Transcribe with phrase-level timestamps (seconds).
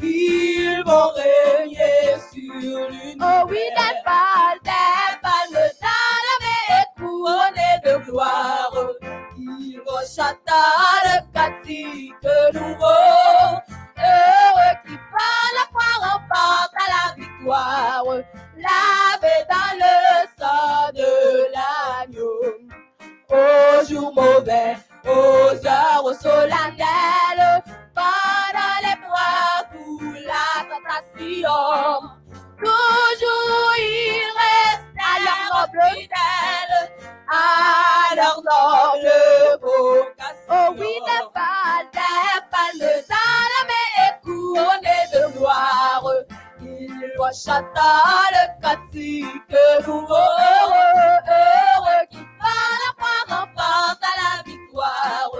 [0.00, 3.20] ils vont régner sur l'une.
[3.20, 8.76] Oh oui, des palmes, des palmes dans la main couronné de gloire.
[9.38, 10.64] Il rechata
[11.04, 12.14] le catique
[12.54, 13.60] nouveau.
[13.96, 18.04] Heureux qui par la foi remporte à la victoire.
[18.56, 19.94] Lavé dans le
[20.38, 21.12] sang de
[21.54, 22.38] l'agneau.
[23.30, 27.62] Au jour mauvais, aux heures solennelles,
[27.94, 29.53] pendant l'épreuve ou
[31.18, 32.00] la.
[32.58, 36.76] Toujours il reste à leur fidèle,
[37.28, 39.10] à leur noble
[39.60, 40.34] vocation.
[40.50, 40.94] Oh oui,
[42.50, 46.06] palmes dans la main et couronnées de gloire.
[46.60, 47.92] Il rechata
[48.32, 50.14] le catique nouveau.
[50.14, 55.32] Heureux, heureux qui par la foi remporte à la victoire.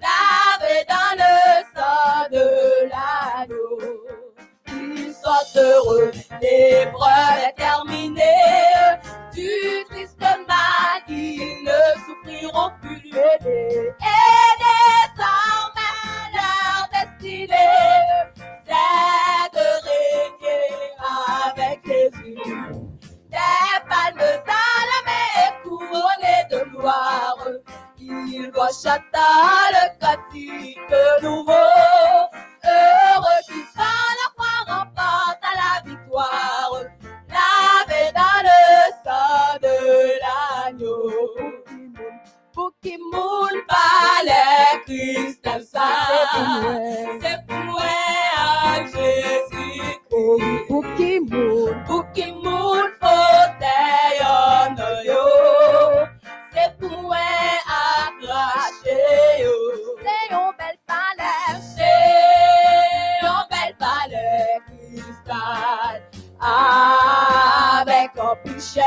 [0.00, 1.34] Lavé dans le
[1.74, 2.63] sang de.
[5.24, 6.10] Soient heureux,
[6.42, 8.20] l'épreuve est terminée.
[9.32, 9.48] Du
[9.88, 13.08] triste mal, ils ne souffriront plus.
[13.08, 15.96] Et désormais,
[16.34, 18.04] leur destinée,
[18.66, 20.68] c'est de régner
[21.46, 22.38] avec Jésus.
[23.30, 27.48] Des palmes à la main et couronnées de gloire.
[27.98, 29.34] Il doit chata
[30.90, 31.52] le nouveau.
[32.64, 34.33] Heureux qui par la foi
[34.66, 36.84] remporte à la victoire.
[37.28, 38.62] Lavé dans le
[39.04, 39.76] sang de
[40.22, 41.10] l'agneau.
[42.52, 45.88] Pour qui moule pas les Christ ça.
[47.20, 47.80] C'est pour
[48.86, 50.00] Jésus-Christ.
[50.68, 51.84] pour qui mourent.
[51.86, 52.33] Pour qui
[65.34, 66.02] cristal
[66.40, 68.80] avec un pichet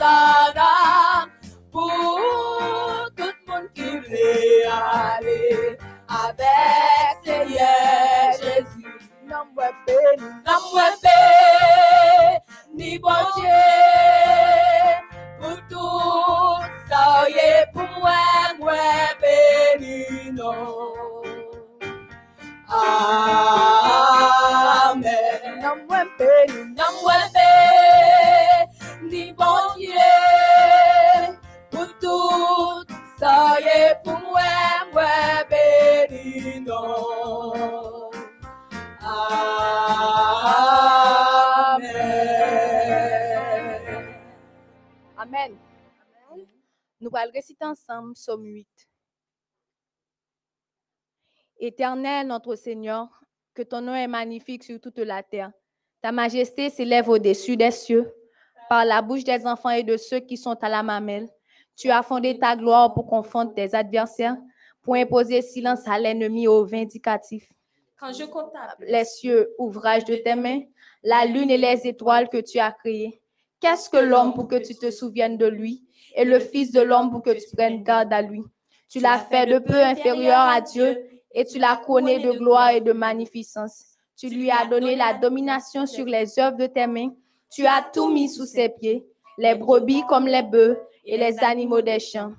[0.00, 1.28] or
[1.72, 8.84] pour tout le monde qui veut aller avec Seigneur Jésus.
[9.86, 10.26] Béni.
[10.46, 12.38] Non, moi, bé,
[12.74, 13.48] ni bon Dieu,
[15.40, 18.12] pour tout ça, y est pour moi,
[18.58, 18.74] moi,
[19.20, 20.98] béni, non.
[47.88, 48.66] Ensemble Psaume 8.
[51.60, 53.08] Éternel notre Seigneur,
[53.54, 55.52] que ton nom est magnifique sur toute la terre.
[56.00, 58.12] Ta majesté s'élève au-dessus des cieux.
[58.68, 61.28] Par la bouche des enfants et de ceux qui sont à la mamelle,
[61.74, 64.36] tu as fondé ta gloire pour confondre tes adversaires,
[64.82, 67.50] pour imposer silence à l'ennemi au vindicatif.
[67.98, 70.60] Quand je contemple Les cieux, ouvrage de tes mains,
[71.02, 73.20] la lune et les étoiles que tu as créées.
[73.60, 75.87] Qu'est-ce que l'homme pour que tu te souviennes de lui?
[76.14, 78.42] Et le Fils de l'homme pour que tu prennes garde à lui?
[78.88, 80.98] Tu l'as fait de peu inférieur à Dieu
[81.32, 83.84] et tu l'as couronné de gloire et de magnificence.
[84.16, 87.12] Tu lui as donné la domination sur les œuvres de tes mains.
[87.50, 91.80] Tu as tout mis sous ses pieds, les brebis comme les bœufs et les animaux
[91.80, 92.32] des champs,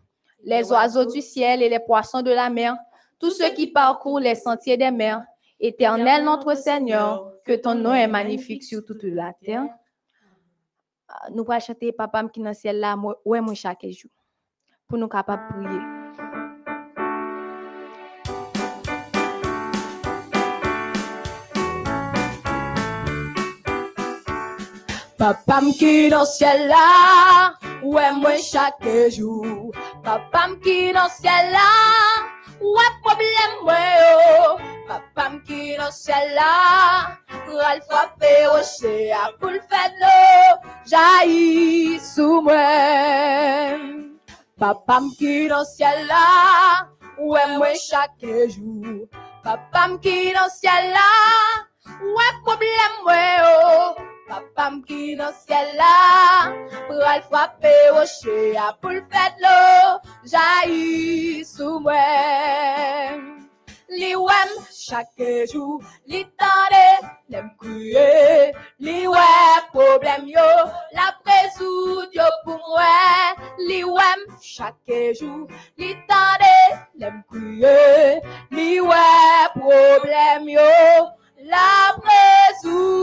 [0.43, 2.75] les oiseaux du ciel et les poissons de la mer,
[3.19, 5.23] tous ceux qui parcourent les sentiers des mers.
[5.59, 9.65] Éternel notre Seigneur, que ton nom est magnifique sur toute la terre.
[11.33, 14.09] nou pa chante papam ki nan siel la mwen mwen mw chake jou.
[14.89, 15.81] Pou nou kapap priye.
[25.19, 26.85] Papam ki nan siel la
[27.83, 29.71] mwen mwen chake jou.
[30.05, 31.69] Papam ki nan siel la
[32.63, 34.78] mwen problem mwen yo.
[34.89, 37.79] Papa qui dans le ciel là, pral
[39.39, 43.77] pour le faire de l'eau, jaillit sous moi.
[44.57, 46.87] Papa qui dans le ciel là,
[47.19, 49.05] ouais moi chaque jour?
[49.43, 51.11] Papa qui dans le ciel là,
[52.01, 54.01] ouais problème moi oh?
[54.27, 56.51] Papa qui dans le ciel là,
[56.87, 61.45] pral frapper rocher à pour le faire de l'eau, jaillit
[63.89, 66.85] wèm chaque jour, li tande,
[67.29, 69.29] l'aime crier, wè
[69.73, 70.49] problème yo,
[70.93, 73.35] la présoud yo pour moi.
[73.57, 75.47] Wèm chaque jour,
[75.77, 76.55] li tande,
[76.95, 78.21] l'aime crier,
[78.51, 80.69] wè problème yo,
[81.43, 82.98] la résoudre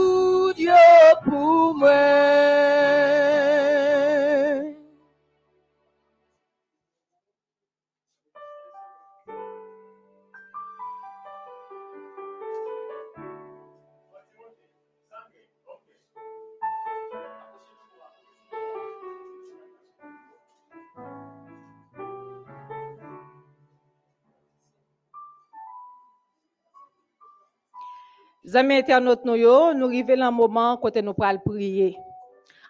[28.57, 31.95] Amis internautes, nous, nous arrivons dans un moment où nous allons prier.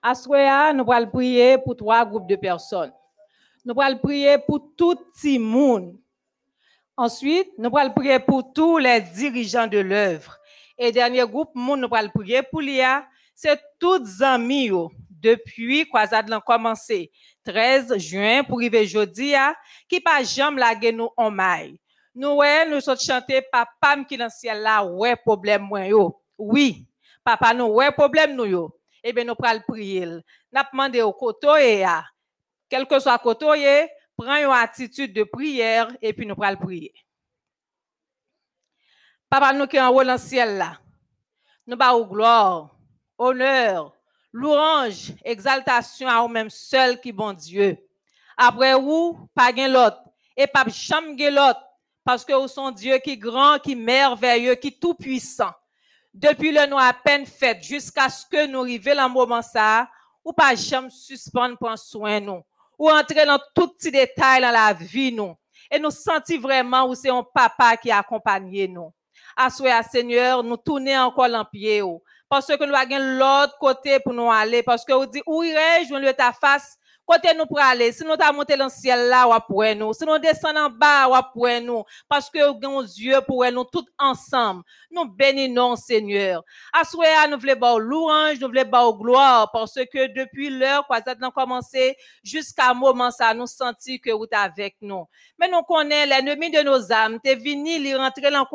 [0.03, 0.27] À ce
[0.73, 2.91] nous allons prier pour trois groupes de personnes.
[3.63, 5.97] Nous allons prier pour tout le monde.
[6.97, 10.37] Ensuite, nous allons prier pour tous les dirigeants de l'œuvre.
[10.77, 13.05] Et dernier groupe, nous allons prier pour l'IA.
[13.33, 14.69] C'est tous amis
[15.09, 17.11] depuis que a commencé
[17.45, 19.33] 13 juin pour arriver jeudi
[19.87, 21.79] qui pas jamais lagué nous en maille.
[22.19, 26.19] Nous, nous sommes chanter papa qui dans le ciel là, ouais, problème, moi, yo.
[26.35, 26.83] Oui,
[27.23, 28.79] papa, nous, ouais, problème, nous, yo.
[29.03, 30.03] Eh bien, nous prenons prier.
[30.03, 31.85] Nous demandé au côté,
[32.67, 33.45] quel que soit côté,
[34.17, 36.91] prends une attitude de prière et puis nous prenons prier.
[39.29, 40.79] Papa, nous qui en haut dans le ciel là,
[41.67, 42.75] nous au gloire,
[43.15, 43.93] honneur,
[44.33, 47.77] louange, exaltation à vous-même seul qui bon Dieu.
[48.35, 50.01] Après vous, pas l'autre.
[50.35, 51.66] Et pas jamais l'autre
[52.07, 55.51] parce que vous sont Dieu qui est grand, qui est merveilleux, qui est tout puissant.
[56.13, 59.89] Depuis le nous à peine fait, jusqu'à ce que nous arrivions le moment ça,
[60.23, 62.41] ou pas jamais suspendre pour soin nous,
[62.79, 65.35] ou entrer dans tout petits détails dans la vie nous,
[65.69, 68.93] et nous sentir vraiment où c'est un papa qui accompagne nous.
[69.35, 69.49] À
[69.83, 71.83] Seigneur, nous tourner encore en pied,
[72.29, 75.89] parce que nous avons l'autre côté pour nous aller, parce que vous dites, où irais-je,
[75.89, 76.77] je ta face,
[77.07, 79.93] Côté nous pour aller, si nous t'a monté dans le ciel là, ou pour nous.
[79.93, 81.85] Si nous descendons en bas, ou pour nous.
[82.09, 84.63] Parce que nous yeux pour nous tous ensemble.
[84.91, 86.43] Nous bénissons, Seigneur.
[86.73, 86.81] À
[87.27, 89.49] nous voulons louange, nous voulons gloire.
[89.53, 94.25] Parce que depuis l'heure, quoi, ça a commencé, jusqu'à moment, ça nous sentit que vous
[94.25, 95.05] êtes avec nous.
[95.39, 97.19] Mais nous connaissons l'ennemi de nos âmes.
[97.23, 98.45] T'es venu, il rentrer dans le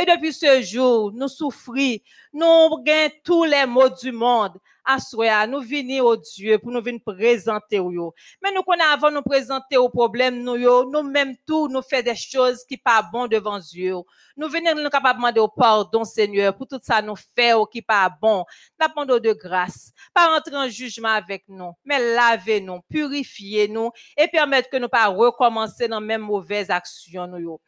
[0.00, 1.98] Et depuis ce jour, nous souffrons.
[2.32, 4.56] Nous gagnons tous les maux du monde
[4.88, 9.20] à nous venons au Dieu pour nous venir présenter au Mais nous connaissons avant nous
[9.20, 13.58] présenter au problème nous nous même tout nous fait des choses qui pas bon devant
[13.58, 13.96] Dieu.
[14.34, 18.08] Nous venons nous capables demander au pardon Seigneur pour tout ça nous fait qui pas
[18.08, 18.46] bon.
[18.80, 24.70] Nous demandons de grâce, pas rentrer en jugement avec nous, mais lavez-nous, purifiez-nous et permettre
[24.70, 27.60] que nous pas recommencer dans même mauvaise action nous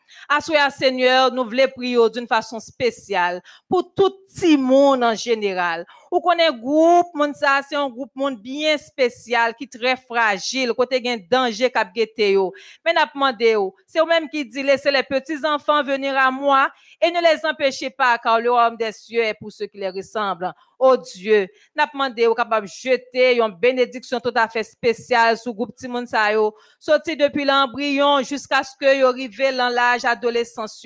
[0.71, 4.12] Seigneur, nous voulons prier d'une façon spéciale pour tout
[4.43, 5.87] le monde en général.
[6.11, 11.00] Ou connaît groupe monde ça c'est un groupe monde bien spécial qui très fragile côté
[11.00, 12.52] gain danger cap yo.
[12.84, 13.56] Mais n'a demandé
[13.87, 16.70] c'est eux même qui dit laissez les petits enfants venir à moi
[17.00, 19.88] et ne les empêchez pas car le royaume des cieux est pour ceux qui les
[19.88, 20.52] ressemblent.
[20.79, 25.75] Oh Dieu, n'a demandé ou capable jeter une bénédiction tout à fait spéciale sur groupe
[25.75, 30.85] Timon sa yo, sorti depuis l'embryon jusqu'à ce que yo arrivé dans l'âge adolescence.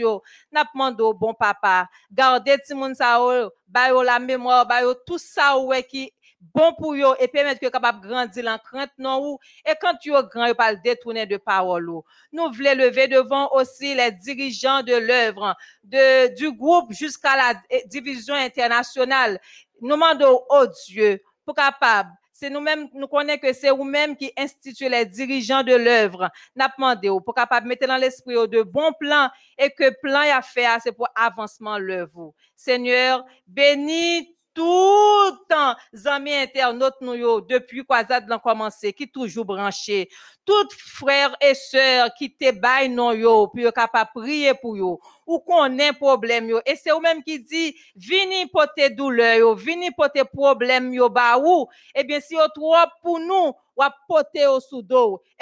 [0.52, 4.66] N'a demandé au bon papa, gardez Timon sa yo, ba yo la mémoire,
[5.06, 5.54] tout ça
[5.88, 6.12] qui
[6.52, 10.46] bon pour eux et permettre que capable grandir en crainte ou et quand tu grand
[10.46, 11.86] yo pas détourner de parole
[12.32, 18.34] nous voulons lever devant aussi les dirigeants de l'œuvre de du groupe jusqu'à la division
[18.34, 19.40] internationale
[19.80, 24.88] nous demandons oh Dieu pour capable c'est nous-mêmes, nous connaissons que c'est vous-mêmes qui instituez
[24.88, 26.28] les dirigeants de l'œuvre.
[26.56, 30.42] N'a demandé pour capable mettre dans l'esprit de bons plans et que plan y a
[30.42, 32.34] fait, c'est pour avancement l'œuvre.
[32.56, 35.74] Seigneur, bénis tout temps,
[36.06, 40.08] amis internautes nous depuis Kwazad l'ont commencé, qui toujours branché.
[40.44, 45.38] Toutes frères et sœurs qui te baillent non yo, puis capable prier pour yo, ou
[45.38, 46.60] qu'on ait problème yo.
[46.66, 50.92] Et c'est eux même qui dit, vini pour tes douleurs yo, vini pour tes problèmes
[50.92, 51.66] yo, ba ou.
[51.94, 54.60] Eh bien, si yo trop pour nous, ou porter au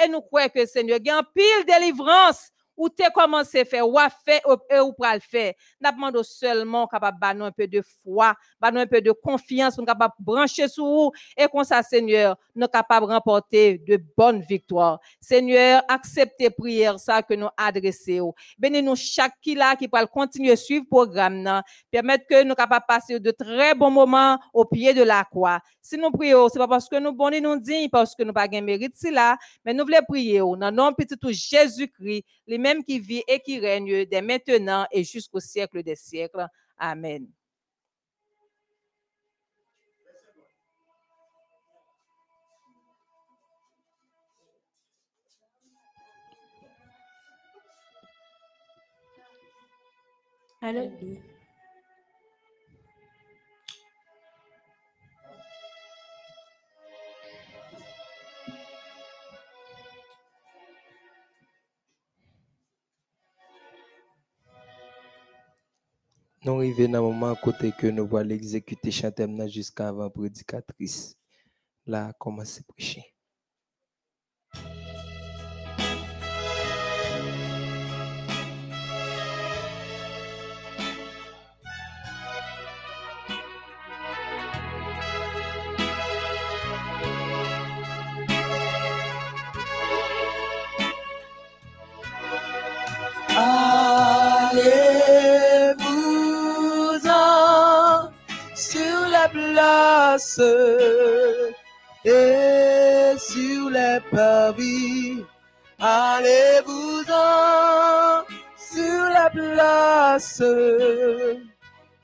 [0.02, 4.42] Et nous croyons que Seigneur, il pile délivrance ou t'es commencé faire ou a fait
[4.70, 8.86] et ou le faire n'a demandé seulement capable banon un peu de foi banon un
[8.86, 13.78] peu de confiance pour capable brancher sur vous et comme ça Seigneur nous capable remporter
[13.78, 15.00] de bonnes victoires.
[15.20, 16.96] Seigneur acceptez prière
[17.28, 21.62] que nous adressons bénis nous chaque qui là qui peut continuer suivre programme nan.
[21.90, 25.60] Permettre que nous capable passer de très bons moments au pied de la croix.
[25.80, 28.48] Si nous prions c'est pas parce que nous bons nous dignes parce que nous pas
[28.48, 32.24] gain mérite là mais nous voulons prier au nom petit Jésus-Christ
[32.62, 36.46] même qui vit et qui règne dès maintenant et jusqu'au siècle des siècles.
[36.78, 37.26] Amen.
[50.62, 51.31] Alléluia.
[66.44, 71.16] Nous arrivons dans le moment côté que nous allons exécuter chantement jusqu'à avant prédicatrice.
[71.86, 73.11] Là, commencer à prêcher.
[110.22, 110.42] Place.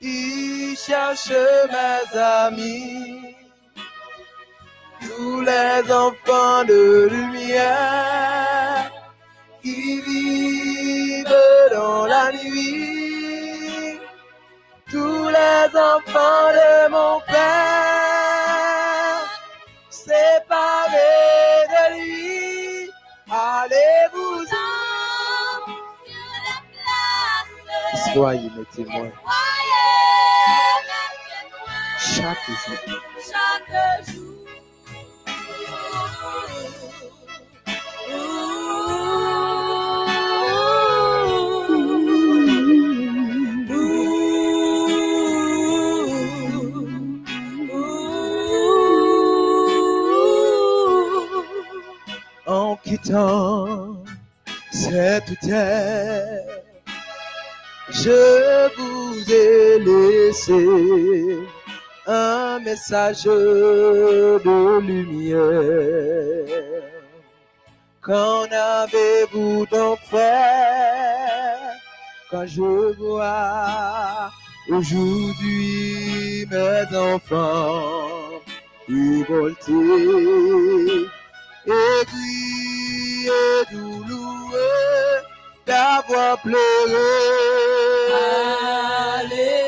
[0.01, 3.35] Il cherche mes amis,
[5.01, 8.91] tous les enfants de lumière
[9.61, 11.25] qui vivent
[11.73, 13.99] dans la nuit,
[14.89, 17.37] tous les enfants de mon Père,
[19.89, 20.88] séparés
[28.13, 29.11] Soyez mes témoins
[31.99, 32.77] chaque jour.
[33.31, 34.29] chaque jour.
[52.47, 54.03] en quittant
[54.71, 56.58] cette terre,
[58.03, 61.37] je vous ai laissé
[62.07, 65.39] un message de lumière.
[68.01, 71.57] Qu'en avez-vous donc fait
[72.31, 74.31] quand je vois
[74.69, 78.41] aujourd'hui mes enfants
[78.87, 79.73] révoltés
[81.67, 84.18] et puis et douloureux?
[85.69, 87.09] D'avoir pleuré.
[89.19, 89.61] Allez-vous-en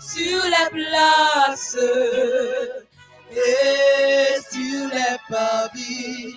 [0.00, 1.78] sur les places
[3.32, 6.36] Et sur les parvis,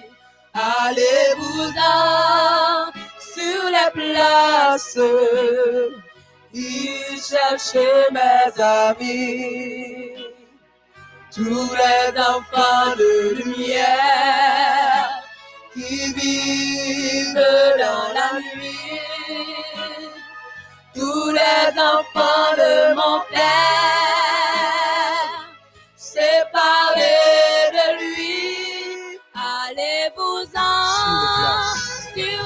[0.53, 1.95] Allez-vous-en
[3.33, 4.99] sur les places
[6.53, 10.11] il cherchait mes amis,
[11.35, 14.96] tous les enfants de lumière
[15.77, 17.33] qui vivent
[17.77, 18.99] dans la nuit,
[20.95, 23.45] tous les enfants de mon Père,
[25.95, 30.81] séparés de lui, Allez-vous-en
[32.15, 32.43] Sur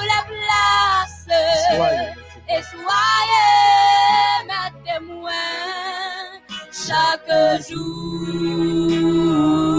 [1.76, 2.14] Soyez mes
[2.50, 6.32] et soyez mes témoins
[6.72, 7.32] chaque
[7.70, 9.71] jour.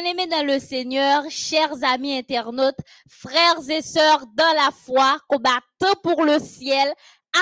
[0.00, 2.78] Bien-aimés dans le Seigneur, chers amis internautes,
[3.08, 6.92] frères et sœurs dans la foi, combattants pour le ciel,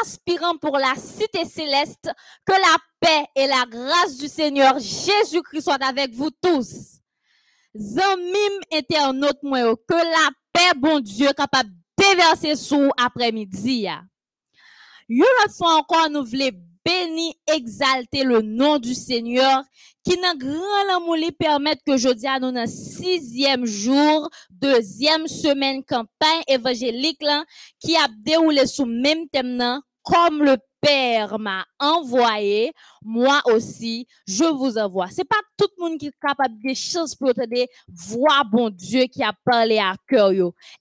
[0.01, 2.09] aspirants pour la cité céleste,
[2.47, 6.99] que la paix et la grâce du Seigneur Jésus-Christ soient avec vous tous.
[7.77, 9.41] Zamim internautes,
[9.87, 13.87] que la paix, bon Dieu, capable de déverser sous après-midi.
[15.11, 16.53] Une autre fois encore, nous voulons
[16.87, 19.63] bénir, exalter le nom du Seigneur
[20.05, 25.83] qui nan grand l'amour li permettre que jeudi à nous dans sixième jour, deuxième semaine
[25.83, 27.25] campagne évangélique
[27.81, 34.79] qui a déroulé sous même thème comme le Père m'a envoyé, moi aussi, je vous
[34.79, 35.09] envoie.
[35.11, 38.71] C'est pas tout le monde qui est capable de choses pour te dire, voir bon
[38.71, 40.31] Dieu qui a parlé à cœur.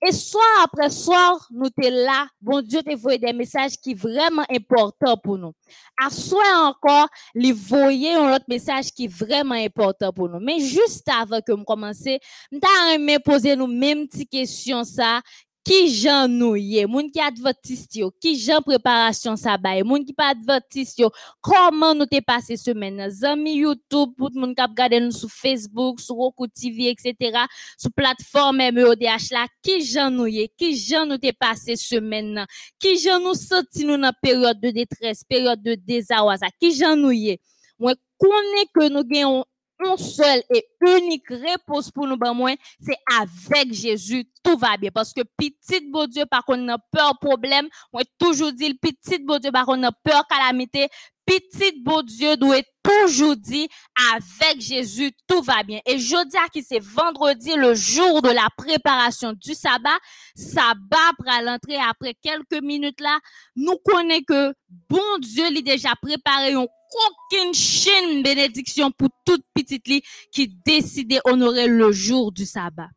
[0.05, 4.45] Et soir après soir, nous t'es là, bon Dieu t'a envoyé des messages qui vraiment
[4.47, 5.53] importants pour nous.
[5.99, 10.39] À soir encore, les voyer un autre message qui vraiment important pour nous.
[10.39, 12.19] Mais juste avant que nous commencer,
[12.51, 15.21] m'ta aimé poser nous même petite question ça.
[15.65, 20.35] Qui jan nou ye, moun ki adventiste yo, qui jan préparation sabay, moun ki pas
[20.35, 21.09] adventiste yo,
[21.41, 25.99] comment nous te passé semaine nan, zami YouTube, pour moun kap gade nous sur Facebook,
[25.99, 27.47] sur Roku TV, etc.,
[27.79, 32.53] sur plateforme MEODH la, qui jan nou ye, qui jan nous te passé semaine nan,
[32.77, 37.39] qui jan senti nous dans période de détresse, période de ça, qui jan nou ye?
[37.79, 39.43] Moi, connais que nous gagnons
[39.83, 44.91] un seul et unique réponse pour nous, ben moi, c'est avec Jésus, tout va bien.
[44.93, 47.67] Parce que petit bon Dieu, par contre, n'a peur problème.
[47.91, 50.87] Moi, toujours dit, le petit bon Dieu, par contre, n'a peur calamité.
[51.25, 53.67] Petit bon Dieu doit toujours dire,
[54.13, 55.79] avec Jésus, tout va bien.
[55.87, 59.97] Et je dis à qui c'est vendredi, le jour de la préparation du sabbat.
[60.35, 63.17] Sabbat, pour l'entrée après quelques minutes là,
[63.55, 64.53] nous connaissons que
[64.87, 66.55] bon Dieu, il déjà préparé
[66.93, 70.01] aucune chaîne bénédiction pour toute petite li
[70.31, 72.89] qui décide honorer le jour du sabbat.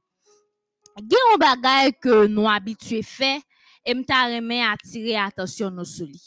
[0.98, 3.40] Il y a un bagay que nous habitués fait
[3.84, 6.20] et m'ta remet attirer attention nous sur lui.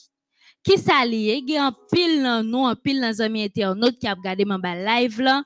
[0.64, 1.44] Qui ça lié?
[1.58, 5.22] A un pile nan nous, un pile nan zami internaute qui a regardé mon live
[5.22, 5.44] là.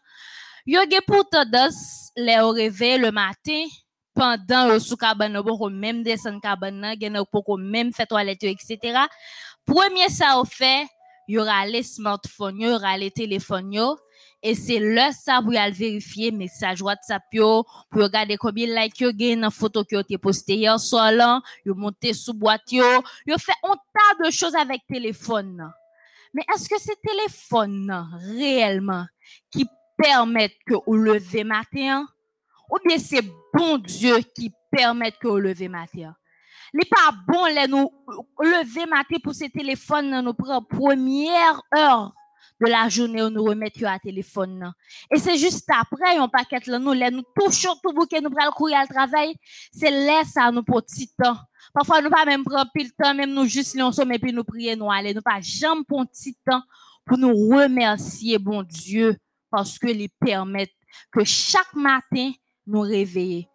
[0.65, 3.63] Yo ge pour tendance les au réveil le matin
[4.13, 8.77] pendant le sous cabane pour même descendre cabane gen pour même faire toilette etc.
[9.65, 10.87] Premier ça au fait
[11.27, 13.95] y aura les smartphones, y aura les téléphones,
[14.41, 18.99] et c'est là ça pour aller vérifier message WhatsApp yo, pour regarder combien de likes
[18.99, 22.85] yo gagne dans photo que tu posté hier soir là, yo monter sous boîte yo,
[23.25, 25.71] yo fait un tas de choses avec téléphone.
[26.33, 29.05] Mais est-ce que c'est téléphone réellement
[29.49, 29.65] qui
[29.97, 32.05] permettent que vous levez matin
[32.69, 36.13] ou bien c'est bon Dieu qui permet que vous levez matin?
[36.73, 37.89] N'est pas bon les nous
[38.39, 42.13] lever matin pour ce téléphone nan, nous prend première heure
[42.61, 44.71] de la journée où nous remettons à téléphone
[45.13, 48.49] et c'est juste après on paquet là nous les nous touchons tout bouquet nous pral
[48.51, 49.35] courir al travail
[49.71, 51.37] c'est là ça nous petit temps.
[51.73, 54.89] Parfois nous pas même prendre pile temps même nous juste somme et nous prier nous
[54.89, 55.13] aller.
[55.13, 56.63] Nous pas jamais petit temps
[57.05, 59.17] pour nous remercier bon Dieu
[59.49, 60.71] parce que les permettent
[61.11, 62.31] que chaque matin
[62.65, 63.49] nous réveiller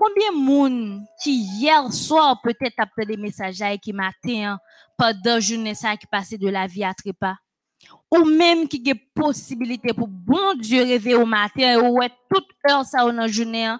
[0.00, 4.58] Combien de monde qui hier soir peut-être a fait des messages et qui matin hein,
[4.96, 7.36] pendant journée ça qui passait de la vie à trépas?
[8.10, 12.82] Ou même qui a possibilité pour bon Dieu rêver au matin ou ouais, toute heure
[12.82, 13.78] ça dans journée hein,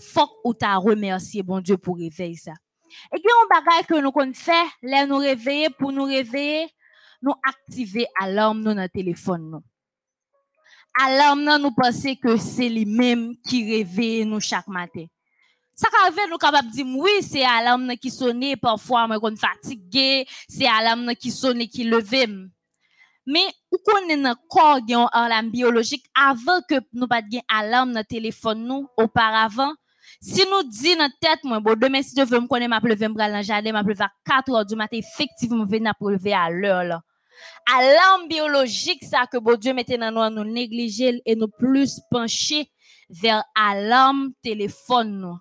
[0.00, 2.54] faut ou t'a remercier bon Dieu pour réveiller ça.
[3.14, 6.66] Et puis un bagage que nous qu'on fait là nous réveiller pour nous réveiller
[7.22, 9.62] nous activer alarme dans notre téléphone nous.
[11.00, 15.06] Alarme nous penser que c'est lui-même qui réveille nous chaque matin
[15.74, 20.66] ça arrive nous capable dire oui c'est alarme qui sonne parfois moi qu'on fatigué c'est
[20.66, 22.26] alarme qui sonne qui levé
[23.26, 28.04] mais ou connaît nan corps gen alarme biologique avant que nous pas gen alarme dans
[28.04, 29.72] téléphone nous auparavant.
[30.20, 33.08] Si nous dit dans tête moi bon demain si Dieu veut me connaître m'a lever
[33.08, 36.50] me dans jardin m'a lever à 4 heures du matin effectivement venir pour lever à
[36.50, 37.02] l'heure là.
[37.72, 42.70] Alarme biologique ça que bon Dieu mettait dans nous nous négliger et nous plus pencher
[43.08, 45.38] vers alarme téléphone nous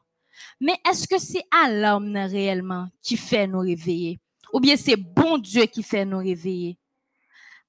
[0.62, 4.20] mais est-ce que c'est alarme réellement qui fait nous réveiller?
[4.54, 6.78] Ou bien c'est bon Dieu qui fait nous réveiller?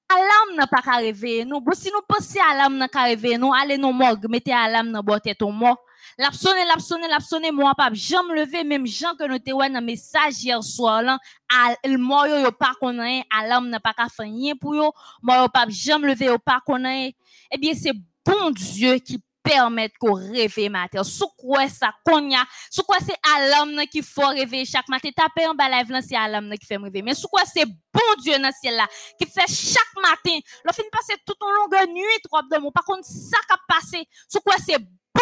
[0.09, 1.63] Alarme n'a pas qu'à réveiller nous.
[1.73, 5.23] Si nous pensons alarme n'a qu'à réveiller nous, allez nous morgue, mettez alarme dans boîte
[5.23, 5.79] tête au mort.
[6.19, 9.49] L'a sonné, l'a sonné, l'a sonné, moi pas jamais lever même gens que nous te
[9.49, 11.17] dans message hier soir là,
[11.49, 14.91] al mort yo pas connaît, alarme n'a pas qu'à faire rien pour yo,
[15.23, 17.15] moi yo pas jamais lever yo pas connaît.
[17.49, 21.03] Eh bien c'est bon Dieu qui permettre qu'on réveille matin.
[21.03, 25.09] Sous quoi ça konya, sous quoi c'est alarme nan qui faut réveiller chaque matin?
[25.15, 27.03] Taper en bas live là c'est qui fait réveiller.
[27.03, 28.87] Mais sous quoi c'est bon Dieu dans ciel là
[29.19, 30.39] qui fait chaque matin?
[30.63, 32.71] Le fin passer tout en longue nuit trop de mon.
[32.71, 34.77] Par contre ça qui passé, sous quoi c'est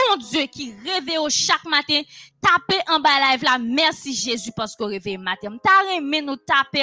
[0.09, 2.01] bon Dieu qui réveille chaque matin,
[2.41, 3.57] taper en bas live là.
[3.59, 5.55] Merci Jésus parce que réveille matin.
[5.63, 6.35] T'as nous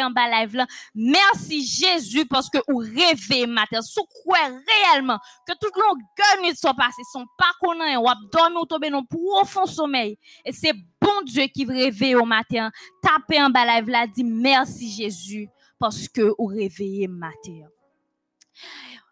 [0.02, 0.66] en bas live là.
[0.94, 3.80] Merci Jésus parce que vous réveille matin.
[3.82, 6.00] Sous quoi réellement que toute longue
[6.42, 10.18] nuit soit passée, sont pas connaît, ou dormi ou tomber dans profond sommeil.
[10.44, 12.70] Et c'est bon Dieu qui réveille au matin.
[13.02, 17.68] Taper en bas live là, dit merci Jésus parce que vous réveillez matin.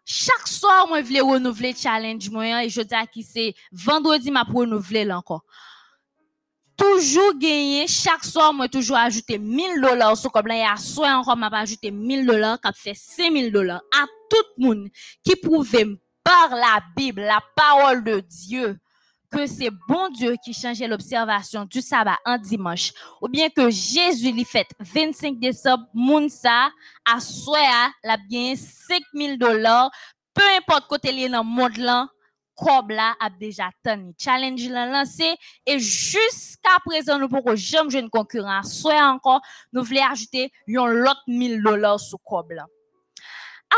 [0.09, 2.29] Chaque soir, moi, je voulais renouveler le challenge,
[2.63, 5.43] et je dis à qui c'est vendredi, m'a pour renouveler là encore.
[6.77, 11.19] Toujours gagner, chaque soir, moi, toujours ajouter 1000 dollars sur comme là, et à soir
[11.19, 14.87] encore, m'a pas ajouté 1000 dollars, qui fait 5000 dollars à tout monde
[15.25, 15.85] qui prouvait
[16.23, 18.79] par la Bible, la parole de Dieu,
[19.31, 24.31] que c'est bon Dieu qui changeait l'observation du sabbat en dimanche, ou bien que Jésus
[24.31, 26.69] lui fait 25 décembre, Mounsa,
[27.05, 29.91] à soir, la bien 5000 dollars,
[30.33, 32.07] peu importe côté lié dans le monde là,
[32.57, 34.13] kob la ap deja tani.
[34.17, 35.35] Challenge lan lancé
[35.65, 38.73] et jusqu'à présent nous pourrons jamais jouer une concurrence.
[38.73, 42.53] Soit encore, nous voulons ajouter yon lot 1000 dollars sous kob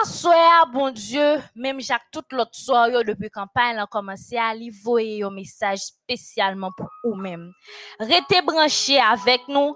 [0.06, 5.24] soir, bon Dieu, même Jacques, toute l'autre soir, depuis campagne, a commencé à lui voyer
[5.24, 7.52] un message spécialement pour vous-même.
[8.00, 9.76] Restez branchés avec nous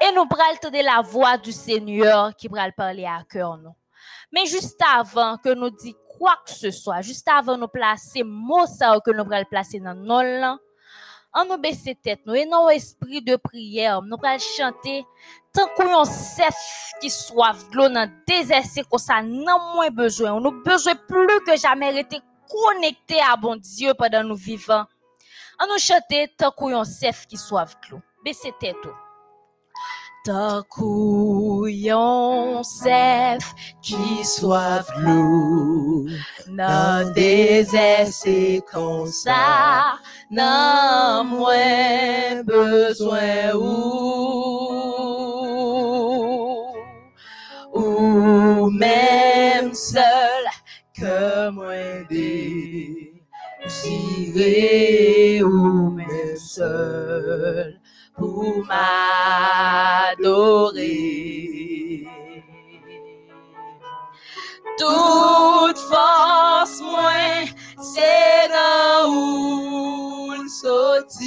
[0.00, 3.74] et nous de la voix du Seigneur qui pral parler à cœur nous.
[4.32, 8.66] Mais juste avant que nous dit quoi que ce soit, juste avant nous placer mot
[8.66, 10.58] ça que nous pral placer dans nos langues,
[11.32, 15.04] en nous baisser tête nous et non esprit de prière, nous pral chanter
[15.52, 16.56] tant qu'on yon chef
[17.00, 20.32] qui soif de l'eau dans désert, qu'on ça n'a moins besoin.
[20.32, 24.84] On a besoin plus que jamais rester connecté à bon Dieu pendant nous vivants.
[25.60, 28.02] On nous chanter tant qu'on yon chef qui soif de l'eau.
[28.24, 28.76] Baissez tête.
[30.22, 36.04] Tant qu'on yon chef Qui soif l'eau
[36.48, 39.98] dans désert, c'est comme ça,
[40.30, 43.54] N'a moins besoin
[47.72, 50.44] Ou même seul
[50.94, 51.74] que moi
[53.68, 57.80] désirer Ou même seul
[58.16, 60.06] pour m'adorer.
[64.78, 67.44] Toute force moins
[67.82, 71.20] c'est dans où le sorti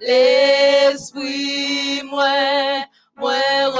[0.00, 2.84] l'esprit moins
[3.16, 3.70] moins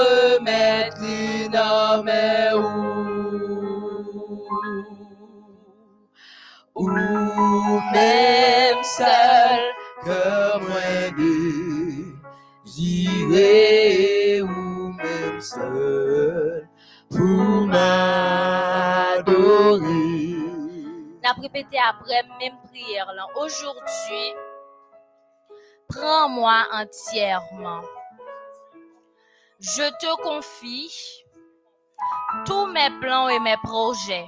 [21.88, 23.06] après même prière.
[23.36, 24.34] Aujourd'hui,
[25.88, 27.82] prends-moi entièrement.
[29.66, 30.92] Je te confie
[32.44, 34.26] tous mes plans et mes projets.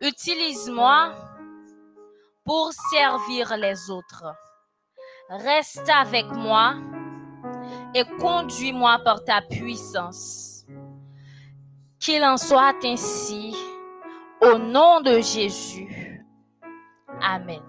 [0.00, 1.14] Utilise-moi
[2.44, 4.24] pour servir les autres.
[5.28, 6.74] Reste avec moi
[7.94, 10.66] et conduis-moi par ta puissance.
[12.00, 13.54] Qu'il en soit ainsi
[14.40, 16.20] au nom de Jésus.
[17.22, 17.62] Amen.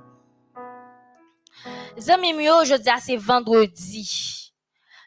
[2.00, 4.45] Zami je dis à vendredi.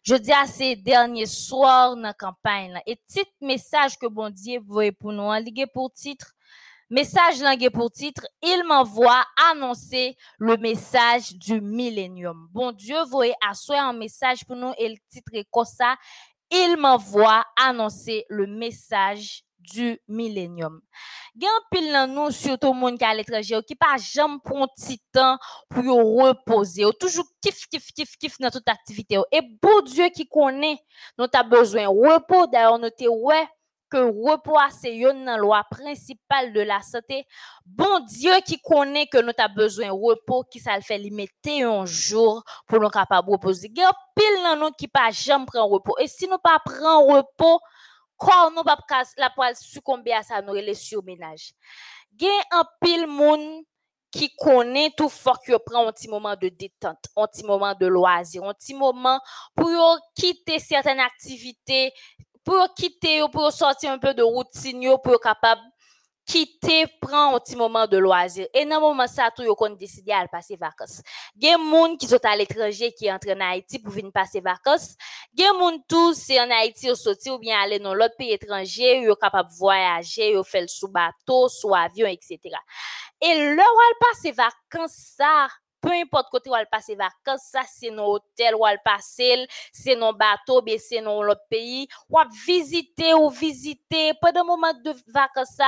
[0.04, 2.82] Je dis à ces derniers soirs dans la.
[2.86, 6.34] Et petit message que bon Dieu voyait pour nous, hein, lié pour titre,
[6.90, 12.48] message langue pour titre, il m'envoie annoncer le message du millénium.
[12.52, 15.96] Bon Dieu voyait asseoir un message pour nous et le titre est comme ça,
[16.50, 20.80] il m'envoie annoncer le message du millénium.
[21.38, 25.38] Gen pile nan nou, surtout moun ki à l'étranger, qui pas jamais prend petit temps
[25.68, 29.14] pour yo reposer, ou toujours kiff, kiff, kiff, kiff dans toute activité.
[29.14, 29.24] yo.
[29.30, 30.78] Et bon Dieu qui connaît,
[31.16, 32.46] nous avons besoin de repos.
[32.46, 33.48] D'ailleurs, nous te ouais
[33.90, 37.24] que repos a, c'est une nan principale de la santé.
[37.64, 41.62] Bon Dieu qui connaît que nous avons besoin de repos, qui ça le fait limiter
[41.62, 43.70] un jour pour nous capable de reposer.
[43.74, 45.96] Gen pile nan nou qui pas jamais prend repos.
[46.00, 47.60] Et si nous pas prend repos,
[48.18, 51.52] corps nous pas ka- la poil succomber à ça nous les surménage.
[52.18, 53.62] Gen un pile moun
[54.10, 57.86] qui connaît tout fort que prend un petit moment de détente, un petit moment de
[57.86, 59.20] loisir, un petit moment
[59.54, 61.92] pour yo quitter certaines activités,
[62.42, 65.60] pour yo quitter, yo, pour yo sortir un peu de routine, yo, pour yo capable
[66.28, 68.46] quitter, prendre un petit moment de loisir.
[68.52, 71.00] Et dans moment ça, tout yo kon décider à passer vacances.
[71.40, 74.94] Gen moun qui sont à l'étranger qui entre en Haïti pour venir passer vacances.
[75.36, 79.00] Gen moun tout c'est en Haïti yo sorti ou bien aller dans l'autre pays étranger,
[79.00, 82.38] yo capable voyager, yo fait le sous bateau, sous avion, etc.
[83.20, 85.48] Et là où elle passe vacances ça,
[85.80, 89.20] peu importe côté où elle passe vacances ça, c'est dans hôtel où elle passe,
[89.72, 94.94] c'est dans bateau, bien c'est dans l'autre pays, ou visiter ou visiter pendant moment de
[95.06, 95.58] vacances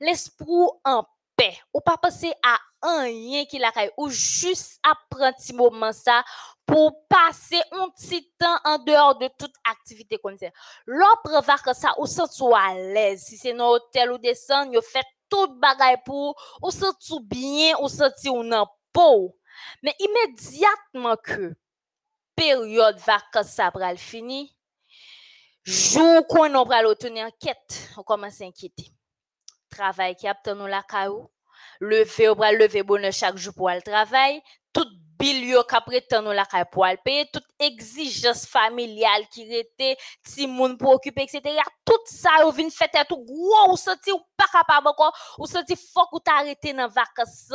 [0.00, 0.46] l'esprit
[0.84, 1.04] en
[1.36, 1.56] paix.
[1.72, 6.24] Ou pas penser à un rien qui la ou juste apprendre petit moment ça
[6.66, 10.46] pour passer un petit temps en dehors de toute activité comme ça.
[10.86, 13.22] L'autre vacances ça, ou sent ou à l'aise.
[13.22, 17.88] Si c'est dans hôtel ou descendre, yo fait tout bagay pour ou senti bien, ou
[17.88, 19.34] senti ou nan peau.
[19.82, 21.54] Mais immédiatement que
[22.36, 24.54] période vacances ça pral fini,
[25.64, 28.86] jour qu'on on pral retourner en quête, on commence à inquiéter.
[29.70, 31.30] Travail qui a nous la caillou,
[31.80, 34.86] lever ou pral lever bonheur chaque jour pour aller travail, tout
[35.22, 39.92] bil yo ka prétend nou la kay pou al payer toute exigence familiale qui rete
[40.26, 41.62] ti moun pour occuper etc.
[41.86, 45.76] Tout ça yo vin fête tout gros ou senti ou pas capable encore ou senti
[45.76, 47.54] faut ou t'arrêter dans vacances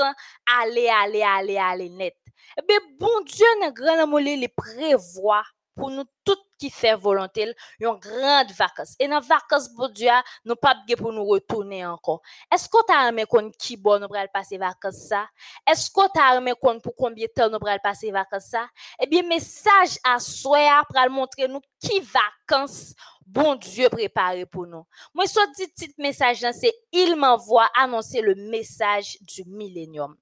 [0.60, 2.15] aller aller aller aller net.
[2.58, 5.43] Eh bien bon Dieu nan grand amour li prévoit
[5.77, 8.95] pour nous tout qui fait volonté une grande vacances.
[8.99, 10.09] Et dans vacances bon Dieu
[10.43, 12.21] nous pas pour nous retourner encore.
[12.51, 13.25] Est-ce que tu as aimé
[13.57, 15.27] qui bon nous passer vacances ça?
[15.69, 18.67] Est-ce que tu as aimé qu'on pour combien de temps nous passer vacances ça?
[18.99, 22.93] Eh bien message à soi pral montrer nous qui vacances
[23.25, 24.85] bon Dieu préparé pour nous.
[25.13, 30.15] Moi ce dit petit message c'est il m'envoie annoncer le message du millénium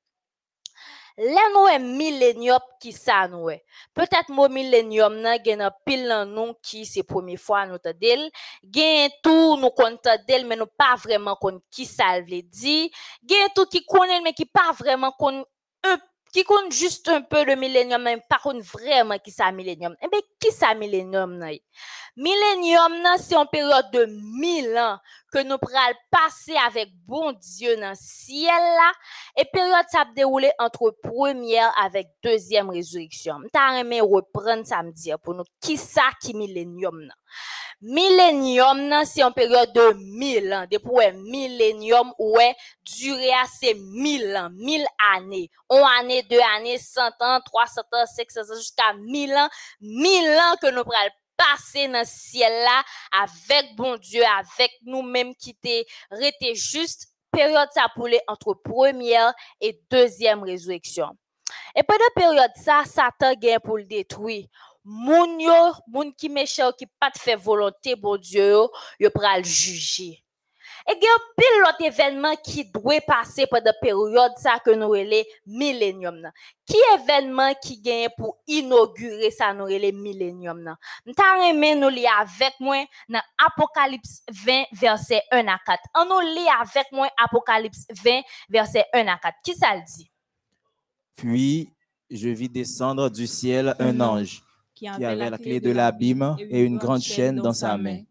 [1.17, 3.63] Là, nous est millénium qui ça nous est.
[3.93, 8.29] Peut-être mo millénium nan gen un pile nan nous qui c'est première fois nous tadel.
[8.61, 12.89] Gen tout nous compte d'elle mais nous pas vraiment kon qui ça veut dire.
[13.27, 15.45] Gen tout qui connaît mais qui pas vraiment kon
[15.85, 15.97] un
[16.35, 19.95] qui compte juste un peu le millénium, mais pas contre vraiment qui ça millénium.
[20.01, 21.41] Eh bien, qui ça millénium?
[22.17, 24.05] Millénium, c'est une période de
[24.37, 24.99] mille ans
[25.31, 28.91] que nous pral passer avec bon Dieu dans le ciel là.
[29.37, 33.35] Et période ça déroulé entre première avec deuxième résurrection.
[33.53, 37.07] T'as aimé reprendre ça me dire pour nous qui ça qui millénium
[37.85, 40.65] nan, c'est une période de mille ans.
[40.69, 45.49] Depuis millénium ouais durer assez mille ans, mille années.
[45.69, 49.49] On année, deux années, cent ans, trois cent ans, cinq cents ans, jusqu'à mille ans,
[49.81, 55.35] mille ans que nous pral passer dans le ciel là avec bon Dieu, avec nous-mêmes
[55.35, 55.85] qui t'es
[56.53, 61.09] juste période ça pour entre première et deuxième résurrection.
[61.75, 64.47] Et pendant période ça, Satan gagne pour le détruire.
[64.85, 68.51] Moun yo, moun qui méchant qui pas te fait volonté bon Dieu
[68.99, 70.21] yo, pral juger.
[70.87, 76.19] Et a pile l'autre événement qui doit passer pendant période ça que nous relais millénium
[76.19, 76.31] nan.
[76.63, 80.75] Qui événement qui gagne pour inaugurer ça nous relais millénium nan?
[81.03, 81.23] M'ta
[81.75, 85.79] nous li avec moi dans Apocalypse 20 verset 1 à 4.
[85.95, 89.37] On nous lit avec moi Apocalypse 20 verset 1 à 4.
[89.43, 90.11] Qui ça le dit?
[91.15, 91.73] Puis
[92.11, 94.44] je vis descendre du ciel un ange
[94.75, 98.03] qui avait la clé de l'abîme et une grande chaîne dans sa main.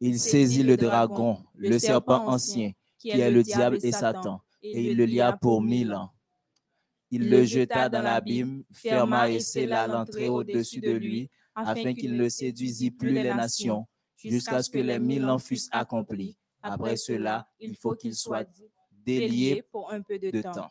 [0.00, 4.96] Il saisit le dragon, le serpent ancien, qui est le diable et Satan, et il
[4.96, 6.10] le lia pour mille ans.
[7.10, 12.28] Il le jeta dans l'abîme, ferma et scella l'entrée au-dessus de lui, afin qu'il ne
[12.28, 16.36] séduisit plus les nations, jusqu'à ce que les mille ans fussent accomplis.
[16.62, 18.48] Après cela, il faut qu'il soit
[19.04, 20.70] délié pour un peu de, temps.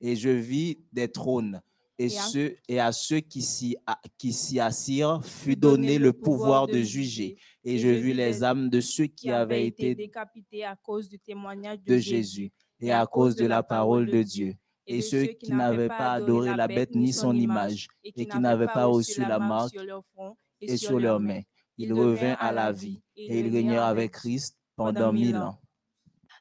[0.00, 1.60] Et je vis des trônes,
[1.98, 6.80] et, Et à- ceux, et à ceux qui s'y assirent fut donné le pouvoir de
[6.82, 7.36] juger.
[7.64, 11.78] Et je vis les âmes de ceux qui avaient été décapités à cause du témoignage
[11.82, 14.54] de Jésus et à cause de la parole de Dieu.
[14.86, 18.84] Et ceux qui n'avaient pas adoré la bête ni son image, et qui n'avaient pas
[18.84, 21.40] reçu la marque sur leur front et sur leurs mains,
[21.78, 25.58] ils revinrent à la vie, et ils régnèrent avec Christ pendant mille ans.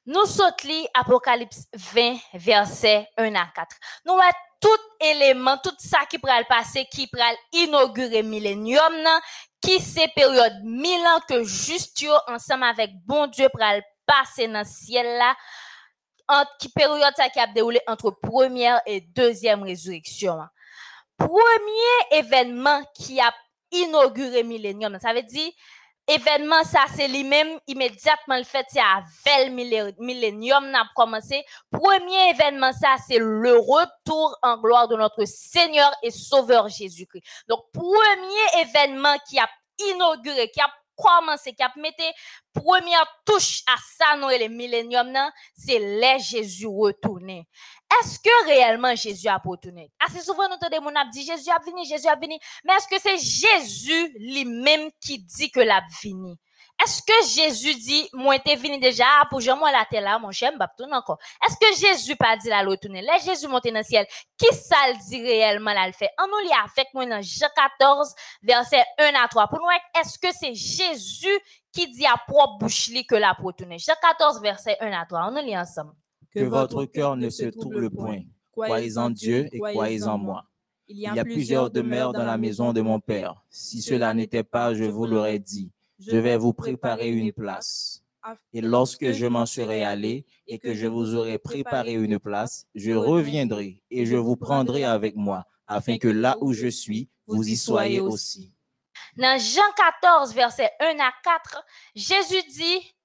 [0.05, 3.77] Nous sautons li Apocalypse 20, verset 1 à 4.
[4.05, 4.13] Nous
[4.63, 9.19] tout élément, tout ça qui pral passer, qui pral inaugurer millénium, nan,
[9.61, 14.63] qui c'est période mille ans que juste yo, ensemble avec bon Dieu pral passer dans
[14.63, 15.35] ciel là,
[16.29, 20.39] en, qui période ça qui a déroulé entre première et deuxième résurrection.
[21.17, 23.33] Premier événement qui a
[23.71, 25.51] inauguré millénium, ça veut dire
[26.07, 31.43] événement ça c'est lui-même immédiatement le fait c'est le millé- millénium n'a commencé.
[31.71, 37.23] Premier événement ça c'est le retour en gloire de notre Seigneur et Sauveur Jésus-Christ.
[37.47, 39.47] Donc premier événement qui a
[39.91, 41.89] inauguré qui a commencé qui a mis
[42.53, 45.11] première touche à ça nous le millénium
[45.55, 47.47] c'est les Jésus retourné.
[48.01, 49.91] Est-ce que réellement Jésus a retourné?
[49.99, 52.35] Assez souvent nous entendons mon dit Jésus a venu Jésus a venu.
[52.63, 56.37] Mais est-ce que c'est Jésus lui-même qui dit que l'a vini?
[56.83, 60.31] Est-ce que Jésus dit, moi t'es venu déjà pour jean moi la terre là, mon
[60.31, 61.17] cher, m'bap encore.
[61.45, 63.01] Est-ce que Jésus pas dit la retourner?
[63.01, 64.05] Là, Jésus monté dans le ciel.
[64.37, 66.09] Qui ça le dit réellement là le fait?
[66.19, 69.47] On nous lit avec moi dans Jean 14, verset 1 à 3.
[69.47, 69.67] Pour nous,
[69.99, 71.39] est-ce que c'est Jésus
[71.71, 73.77] qui dit à propre bouche li que la retourner?
[73.79, 75.27] Jean 14, verset 1 à 3.
[75.27, 75.93] On nous lit ensemble.
[76.35, 78.21] Que votre cœur ne se trouble point.
[78.51, 80.45] Croyez en Dieu et croyez en moi.
[80.87, 83.41] Il y a plusieurs demeures dans la maison de mon Père.
[83.49, 85.71] Si cela n'était pas, je vous l'aurais dit.
[85.99, 88.03] Je vais vous préparer une place.
[88.53, 92.91] Et lorsque je m'en serai allé et que je vous aurai préparé une place, je
[92.91, 97.57] reviendrai et je vous prendrai avec moi, afin que là où je suis, vous y
[97.57, 98.53] soyez aussi.
[99.17, 99.61] Dans Jean
[100.01, 102.95] 14, verset 1 à 4, Jésus dit,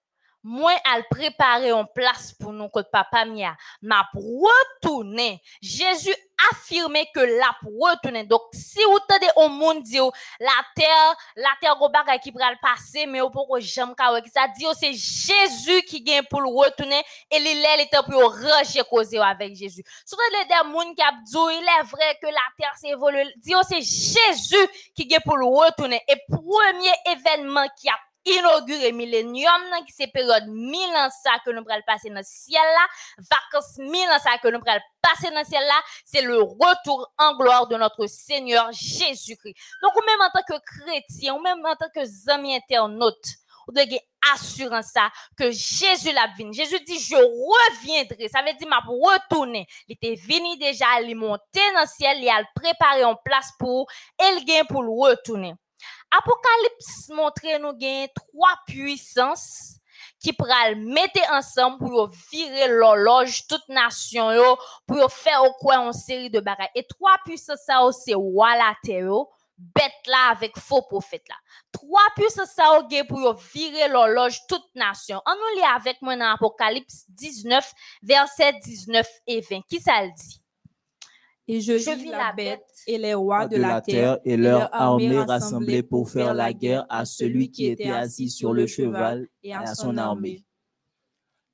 [0.43, 6.15] moi al préparer en place pour nous que papa mia m'a retourner jésus
[6.53, 11.17] affirmé que la pour retourner donc si vous tendez au monde dit oh, la terre
[11.37, 14.73] la terre go bagay qui pral passer mais au pourquoi jamais ka ça dit oh,
[14.79, 19.57] c'est jésus qui gagne pour le retourner et il est était pour ranger causer avec
[19.57, 22.91] jésus surtout les des monde qui a dit il est vrai que la terre s'est
[22.91, 27.95] évolué dit oh, c'est jésus qui gagne pour le retourner et premier événement qui a
[28.37, 32.63] inauguré millénium qui c'est période 1000 ans ça que nous pral passer dans le ciel
[32.63, 32.87] là
[33.31, 37.11] vacances 1000 ans ça que nous pral passer dans le ciel là c'est le retour
[37.19, 41.65] en gloire de notre Seigneur Jésus-Christ donc ou même en tant que chrétien ou même
[41.65, 43.39] en tant que amis internaute
[43.69, 43.83] ou de
[44.35, 46.53] assurance ça que Jésus l'a venu.
[46.53, 48.29] Jésus dit je reviendrai.
[48.29, 49.67] Ça veut dire m'a retourner.
[49.87, 53.87] Il était venu déjà, il monter dans le ciel, il a préparé en place pour
[54.69, 55.55] pour le retourner.
[56.11, 59.79] Apocalypse montre nous trois puissances
[60.21, 65.93] qui pral mettre ensemble pour virer l'horloge toute nation yo pour faire au coin une
[65.93, 66.71] série de bagages.
[66.75, 69.13] Et trois puissances ça c'est roi la terre
[69.59, 71.35] bête là avec faux prophète là.
[71.73, 75.21] Trois puissances ça pour virer l'horloge toute nation.
[75.27, 80.11] On nous lit avec moi dans Apocalypse 19 verset 19 et 20 qui ça le
[80.17, 80.43] dit?
[81.51, 85.83] Et je, vis la bête et les rois de, la, terre et leur armée rassemblée
[85.83, 89.97] pour faire la guerre à celui qui était assis sur le cheval et à son
[89.97, 90.45] armée.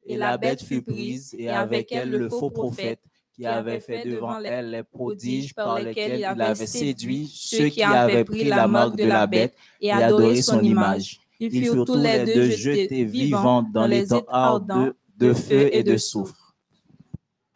[0.04, 3.00] Et la bête fut prise, et avec elle le faux prophète
[3.35, 8.24] qui avait fait devant elle les prodiges par lesquels il avait séduit ceux qui avaient
[8.24, 11.20] pris la marque de la bête et adoré son image.
[11.38, 15.96] Ils furent tous les deux jetés vivants dans les temps ardents de feu et de
[15.96, 16.43] soufre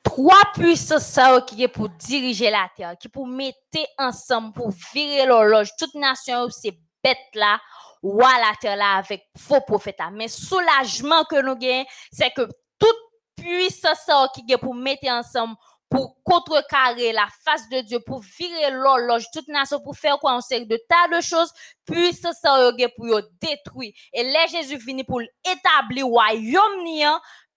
[0.09, 3.59] trois puissances qui est pour diriger la terre, qui pour mettre
[3.99, 5.69] ensemble, pour virer l'horloge.
[5.79, 7.61] Toute nation, c'est bête là,
[8.03, 12.49] ou à la terre là avec faux prophètes Mais soulagement que nous gagnons, c'est que
[12.79, 12.97] toute
[13.37, 15.55] puissance qui est pour mettre ensemble,
[15.91, 20.37] pour contrecarrer la face de Dieu, pour virer l'horloge, toute nation, pour faire quoi?
[20.37, 21.51] On sait de tas de choses,
[21.87, 23.93] puissance ça pour détruire.
[24.13, 26.83] Et là, Jésus finit pour établir royaume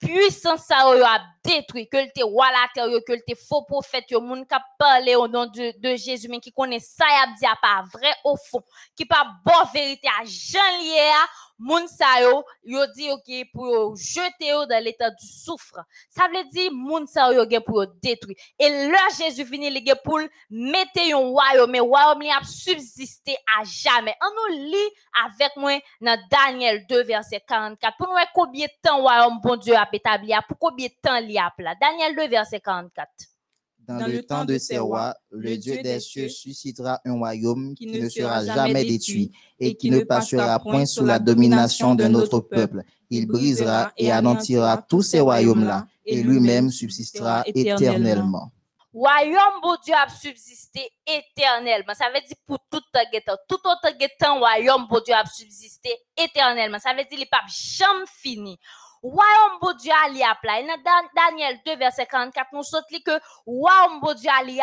[0.01, 4.45] puissance ça a détruit que le roi la terre que le faux prophète yo moun
[4.45, 7.05] ka parler au nom de, Jésus mais qui connaît ça
[7.41, 8.63] y a pas vrai au fond
[8.95, 11.11] qui pas bon vérité à Jean lié
[11.61, 15.79] moun sa yo, yo di yo ki pour yo jeter yo dans l'état du souffre.
[16.09, 18.37] Ça veut dire moun sa yo gen pour yo détruire.
[18.59, 20.19] Et là Jésus vini li gen pour
[20.49, 24.15] mettre yon royaume, mais royaume li a subsister à jamais.
[24.21, 24.89] On nous lit
[25.25, 29.87] avec moi dans Daniel 2 verset 44 pour nous combien de temps bon Dieu a
[29.91, 31.53] établi, pour combien de temps li a.
[31.79, 33.30] Daniel 2 verset 44.
[33.99, 38.09] Dans, le, temps de ces rois, le Dieu des cieux suscitera un royaume qui, ne
[38.09, 42.83] sera jamais détruit et qui ne passera point sous la domination d'un autre peuple.
[43.09, 48.51] Il brisera et anéantira tous ces royaumes-là et lui-même subsistera éternellement.
[48.93, 51.93] Royaume, bon Dieu, a subsisté éternellement.
[51.93, 56.77] Ça veut dire pour tout temps, tout autre temps, royaume, bon Dieu, a subsisté éternellement.
[56.77, 58.59] Ça veut dire n'est pas jamais fini
[59.01, 60.61] royaume bon Dieu ali a pla.
[60.61, 64.57] Dans Daniel 2 verset 44 nous saute que royaume bon Dieu ali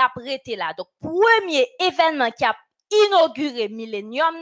[0.57, 0.73] là.
[0.77, 2.57] Donc premier événement qui a
[3.07, 4.35] inauguré millénium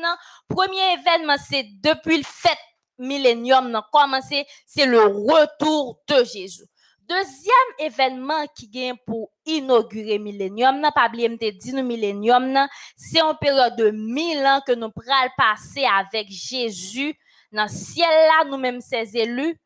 [0.49, 2.59] premier événement c'est depuis le fait
[2.99, 4.87] millénium nan commencé, c'est?
[4.87, 6.65] Le retour de Jésus.
[7.03, 13.37] Deuxième événement qui vient pour inaugurer millénium, n'a pas oublié de dire millénium, c'est une
[13.41, 17.17] période de mille ans que nous pral passer avec Jésus
[17.53, 19.57] dans le ciel là, nous-mêmes ses élus,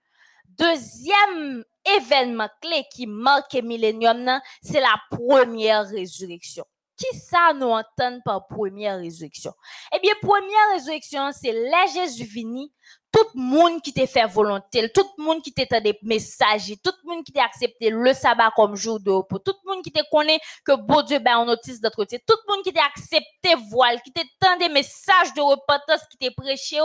[0.60, 1.64] Deuxième
[1.96, 4.28] événement clé qui marque le millénium,
[4.62, 6.66] c'est la première résurrection.
[7.00, 9.54] Qui ça nous entend par première résurrection?
[9.94, 12.70] Eh bien, première résurrection, c'est la Jésus vini,
[13.10, 16.92] tout le monde qui t'a fait volonté, tout le monde qui t'a des messages, tout
[17.02, 19.90] le monde qui t'a accepté le sabbat comme jour de repos, tout le monde qui
[19.90, 22.84] t'a connaît que bon Dieu ben en notice d'autre côté, tout le monde qui t'a
[22.84, 26.76] accepté voile, qui t'a tant des messages de repentance qui t'a prêché,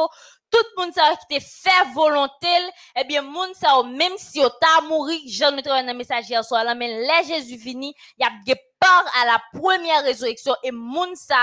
[0.50, 2.48] tout le monde qui t'a fait volonté,
[2.98, 7.22] eh bien, même si t'a mouru, j'en ai trouvé un message hier soir, mais là,
[7.24, 8.56] Jésus fini, il y a
[8.86, 11.36] part à la première résurrection et monde ça,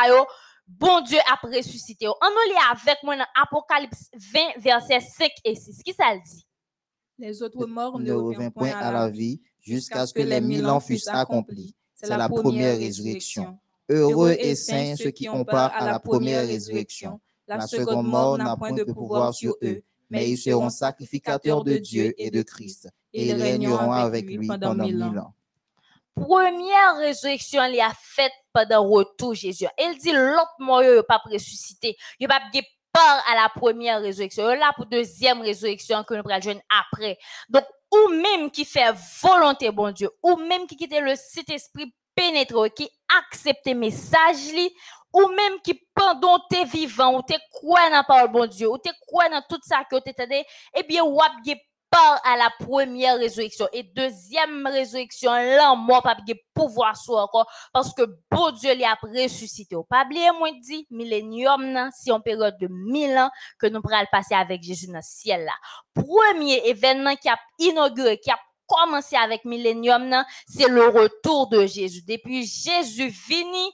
[0.66, 2.06] bon Dieu a ressuscité.
[2.08, 5.82] On nous lit avec moi dans Apocalypse 20, versets 5 et 6.
[5.82, 6.46] Qui ça le dit?
[7.18, 10.80] Les autres morts ne reviennent point à la vie jusqu'à ce que les mille ans
[10.80, 11.74] fussent accomplis.
[11.94, 13.58] C'est la première résurrection.
[13.88, 17.20] Heureux et saints ceux qui ont part à la première résurrection.
[17.46, 22.14] La seconde mort n'a point de pouvoir sur eux, mais ils seront sacrificateurs de Dieu
[22.16, 25.34] et de Christ, et ils régneront avec lui pendant mille ans.
[26.14, 29.66] Première résurrection, il a faite pendant le retour Jésus.
[29.78, 31.96] Il dit l'autre mort, il pas ressuscité.
[32.20, 32.40] Il pas
[32.92, 34.46] part à la première résurrection.
[34.46, 37.18] Là, pour deuxième résurrection que nous prenons après.
[37.48, 38.92] Donc, ou même qui fait
[39.22, 42.88] volonté, bon Dieu, ou même qui quitte le Saint-Esprit pénétré, qui
[43.18, 44.52] accepte message
[45.14, 48.78] ou même qui pendant t'es vivant, ou t'es quoi dans la parole, bon Dieu, ou
[48.78, 50.14] t'es quoi dans tout ça que t'es
[50.74, 51.20] eh bien, ou
[51.92, 53.68] à la première résurrection.
[53.72, 58.96] Et deuxième résurrection, là, moi, pas de pouvoir sur encore, parce que bon Dieu l'a
[59.02, 59.76] ressuscité.
[59.88, 64.34] Pas oublier, moi, dit, millénium, si en période de mille ans, que nous pourrons passer
[64.34, 65.52] avec Jésus dans le ciel là.
[65.94, 72.02] Premier événement qui a inauguré, qui a commencé avec millénium, c'est le retour de Jésus.
[72.06, 73.70] Depuis Jésus fini,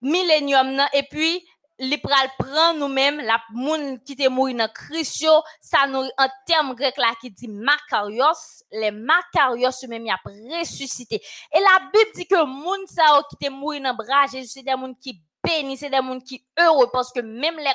[0.00, 1.44] millénium, et puis,
[1.78, 5.26] li pral prend nous-mêmes la moun qui te mouri dans Christ
[5.60, 11.16] ça nous en terme grec là qui dit makarios les makarios même y a ressuscité
[11.52, 14.76] et la Bible dit que moun ça qui te mouri dans bras Jésus c'est des
[14.76, 17.72] moun qui béni c'est des moun qui heureux parce que même les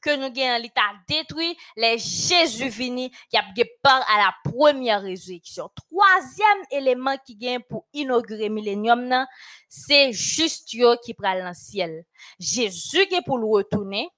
[0.00, 1.56] que nous gagnons l'état détruit.
[1.76, 3.44] Les Jésus vini qui a
[3.82, 5.70] part à la première résurrection.
[5.74, 9.26] Troisième élément qui gagne pour inaugurer millénium
[9.68, 12.04] c'est juste yo qui prend le ciel.
[12.38, 14.08] Jésus qui est pour le retourner.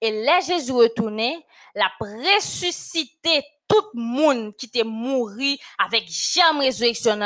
[0.00, 3.42] Et les Jésus retourné la ressuscité
[3.78, 7.18] tout monde qui était mouru avec jamais résurrection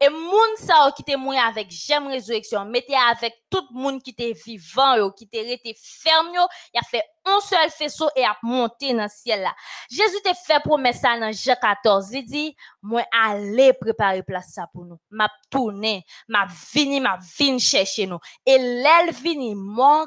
[0.00, 4.32] et moun ça qui était mouru avec jamais résurrection mettez avec tout monde qui était
[4.32, 6.30] vivant qui était resté ferme
[6.74, 9.54] il a fait un seul faisceau et a monté dans le ciel là.
[9.90, 14.84] Jésus t'a fait promesse dans Jean 14 il dit moi aller préparer place ça pour
[14.84, 14.98] nous.
[15.10, 18.18] M'a tourner m'a vini m'a vini chercher nous.
[18.46, 19.54] Et l'aile vini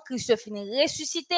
[0.06, 1.36] Christ fini ressuscité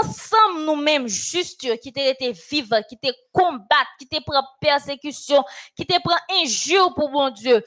[0.00, 5.42] ensemble nous-mêmes juste qui t'es été vivre, qui t'es combattre, qui t'es prend persécution,
[5.76, 7.62] qui t'es prend injure pour mon Dieu.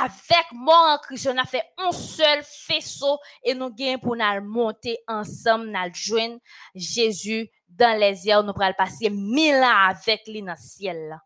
[0.00, 4.42] Avec moi en Christ, on a fait un seul faisceau et nous gagnons pour nous
[4.42, 6.38] monter ensemble, nous joindre
[6.74, 11.18] Jésus dans les airs, nous pourrons passer mille ans avec lui dans le ciel.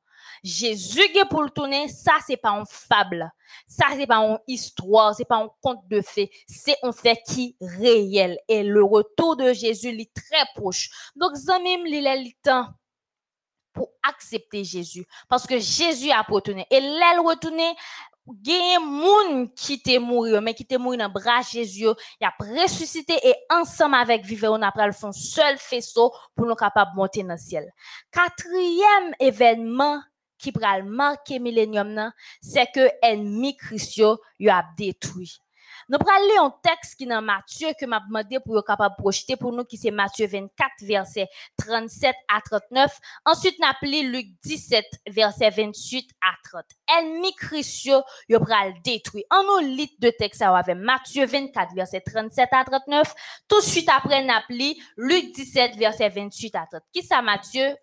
[0.43, 3.31] Jésus qui pour le tourner, ça c'est pas une fable.
[3.67, 7.57] Ça c'est pas une histoire, c'est pas un conte de fées, c'est un fait qui
[7.61, 8.39] réel.
[8.49, 10.91] Et le retour de Jésus est très proche.
[11.15, 12.69] Donc zamim li le temps
[13.73, 15.07] pour accepter Jésus.
[15.29, 17.75] Parce que Jésus a retourné et l'aile retourné
[18.43, 21.87] gen moun qui t'est mort mais qui t'est mort dans bras Jésus.
[22.21, 26.47] Il a ressuscité et ensemble avec vivre on a pris le fond seul faisceau pour
[26.47, 27.73] nous capable monter dans le ciel.
[28.11, 29.15] Quatrième
[30.39, 34.19] qui pral marquer millénium c'est que ennemi Christ yo
[34.49, 35.41] a détruit.
[35.89, 39.37] Nous prenons lire un texte qui est dans Matthieu que m'a demandé pour capable projeter
[39.37, 41.29] pour nous qui c'est Matthieu 24 verset
[41.59, 42.99] 37 à 39.
[43.25, 46.65] Ensuite n'a appelé Luc 17 verset 28 à 30.
[46.99, 49.25] Ennemi Christ yo pral détruit.
[49.31, 53.15] En nous lit de texte avec Matthieu 24 verset 37 à 39.
[53.49, 56.83] Tout de suite après n'a appelé Luc 17 verset 28 à 30.
[56.93, 57.77] Qui ça Matthieu?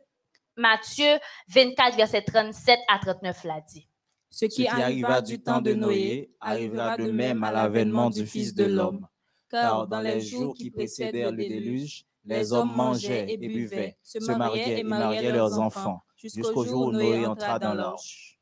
[0.56, 3.88] Matthieu 24, verset 37 à 39 l'a dit.
[4.30, 8.66] Ce qui, arriva du temps de Noé arrivera de même à l'avènement du Fils de
[8.66, 9.08] l'homme.
[9.50, 14.80] Car dans les jours qui précédèrent le déluge, les hommes mangeaient et buvaient, se mariaient
[14.80, 18.40] et mariaient leurs enfants, jusqu'au jour où Noé entra dans l'arche.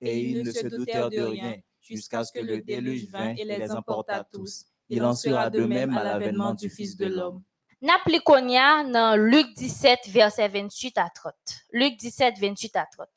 [0.00, 3.72] Et ils ne se doutèrent de rien, jusqu'à ce que le déluge vint et les
[3.72, 4.66] emporta tous.
[4.88, 7.42] Il en sera de même à l'avènement du Fils de l'homme.
[7.86, 11.34] Naplikonia dans Luc 17, verset 28 à 30.
[11.72, 13.08] Luc 17, 28 à 30.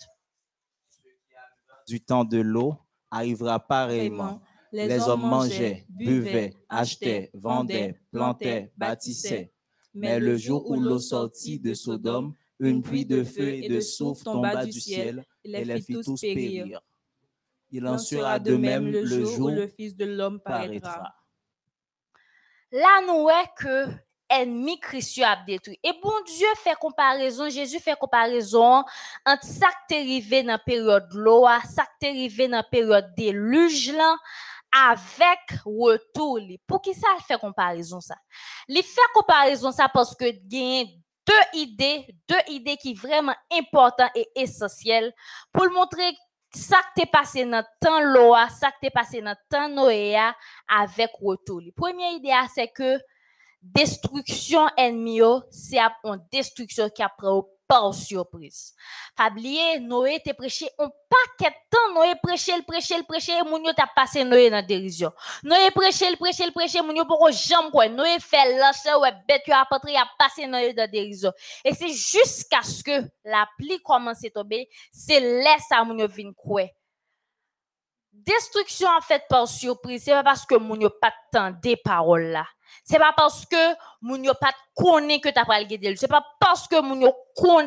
[1.87, 2.75] Du temps de l'eau
[3.09, 4.41] arrivera pareillement.
[4.71, 9.51] Les, hommes mangeaient, buvaient, achetaient, vendaient, plantaient, bâtissaient.
[9.95, 14.23] Mais le jour où l'eau sortit de Sodome, une pluie de feu et de souffle
[14.23, 16.79] tomba du ciel et les fit tous périr.
[17.71, 21.15] Il en sera de même le jour où le Fils de l'homme paraîtra.
[22.71, 25.79] Là, nous est que ennemi Christ a détruit.
[25.83, 28.83] Et bon Dieu fait comparaison, Jésus fait comparaison
[29.25, 32.57] entre ça qui est arrivé dans la période de l'eau, ça qui est arrivé dans
[32.57, 34.15] la période déluge là,
[34.71, 36.39] avec retour.
[36.67, 38.15] Pour qui ça fait comparaison ça?
[38.67, 44.11] Il fait comparaison ça parce que il deux idées, deux idées qui sont vraiment importantes
[44.15, 45.13] et essentielles
[45.51, 46.15] pour montrer
[46.53, 49.69] ça qui est passé dans le temps l'eau, ça qui est passé dans le temps
[49.69, 50.17] Noé
[50.67, 51.11] avec
[53.61, 57.27] destruction ennemi c'est une destruction qui a pris
[57.69, 58.73] par surprise.
[59.15, 59.29] Pas
[59.79, 63.63] Noé te prêché un paquet de temps, Noé prêché, le prêché, le prêché, et moun
[63.63, 65.11] yo t'a passé Noé dans dérision.
[65.43, 67.87] Noé prêché, le prêché, le prêché, moun yo pour jamais quoi.
[67.87, 71.31] Noé fait lâche, ouais, bête yo a a passé Noé dans dérision.
[71.63, 76.07] Et c'est jusqu'à ce que la pluie commence à tomber, c'est là ça moun yo
[76.07, 76.63] vin quoi.
[78.11, 82.31] Destruction en fait par surprise, c'est pas parce que moun yo pas tant des paroles
[82.31, 82.47] là
[82.83, 85.95] C'est pas parce que moun yo pas connaît que t'as pas le guider.
[85.95, 87.13] C'est pas parce que moun yo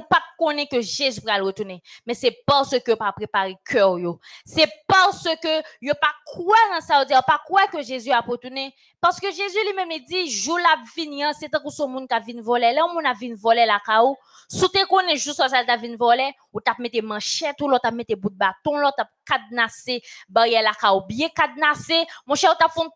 [0.08, 1.82] pas connaît que Jésus va le retourner.
[2.06, 3.96] Mais c'est parce que pas préparé cœur.
[4.44, 9.18] C'est parce que yo pas quoi dans ça pas quoi que Jésus a retourné parce
[9.18, 12.72] que Jésus lui-même dit jour la venir c'est tant que son monde qui vient voler
[12.72, 14.16] là moun a vinn voler la kaou.
[14.48, 17.90] Sou te connaît juste ça t'a vinn voler ou t'a mettre manchette ou l'autre t'a
[17.90, 22.68] mettre bout de bâton l'autre t'a cadenassé barrière la kaou bien cadenassé mon cher t'a
[22.68, 22.90] font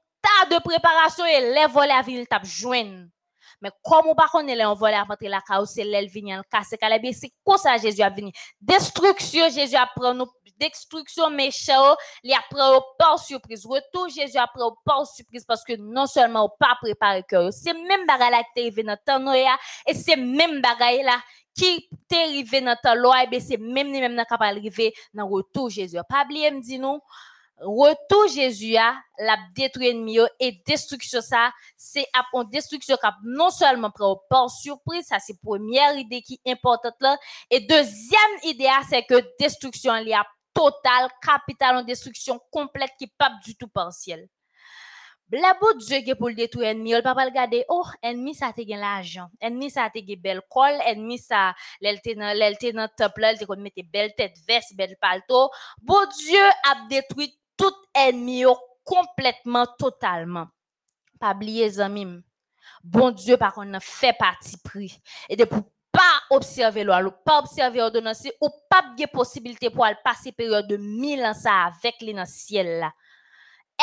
[0.51, 3.07] de préparation et les volets à ville tap joindre.
[3.63, 6.77] Mais comme on pas connaît les volets à rentrer la chaos, c'est l'elle vient casser
[6.77, 8.31] calabé, c'est quoi ça Jésus a venu.
[8.61, 10.27] Destruction Jésus a pris nous
[10.59, 13.65] destruction méchant, il a pris au pas surprise.
[13.67, 17.53] Retour Jésus a pris au pas surprise parce que non seulement on pas préparé cœur,
[17.53, 21.19] c'est même bagaille là qui arrivé dans temps et c'est même bagaille là
[21.55, 25.71] qui est arrivé dans temps loi et c'est même même n'a capable arriver dans retour
[25.71, 25.99] Jésus.
[26.09, 27.01] Pas oublier me dit nous
[27.59, 33.91] retour Jésus a la détruit ennemi et destruction ça c'est une destruction qui non seulement
[33.91, 37.17] prend par surprise ça c'est première idée qui est importante là.
[37.51, 43.07] Et deuxième idée c'est que destruction il y a totale capitale en destruction complète qui
[43.07, 44.29] pas du tout partielle.
[45.33, 48.61] La bout Dieu qui pour le détruire ennemi, il pas regarder oh ennemi ça te
[48.61, 53.19] gain l'argent, ennemi ça te gain belle colle, ennemi ça l'elte dans l'elte dans top
[53.19, 55.51] là, il te mettre belle tête veste, belle palto.
[55.83, 56.39] Bon Dieu
[56.71, 58.45] a détruit tout ennemi
[58.85, 60.47] complètement, totalement.
[61.19, 62.23] Pas oublier, zamim.
[62.83, 65.01] Bon Dieu, par contre, fait partie pris.
[65.29, 69.97] Et de pour pas observer loi, pas observer ordonnance, ou pas de possibilité pour aller
[70.05, 72.93] passer période de mille ans avec les dans ciel là.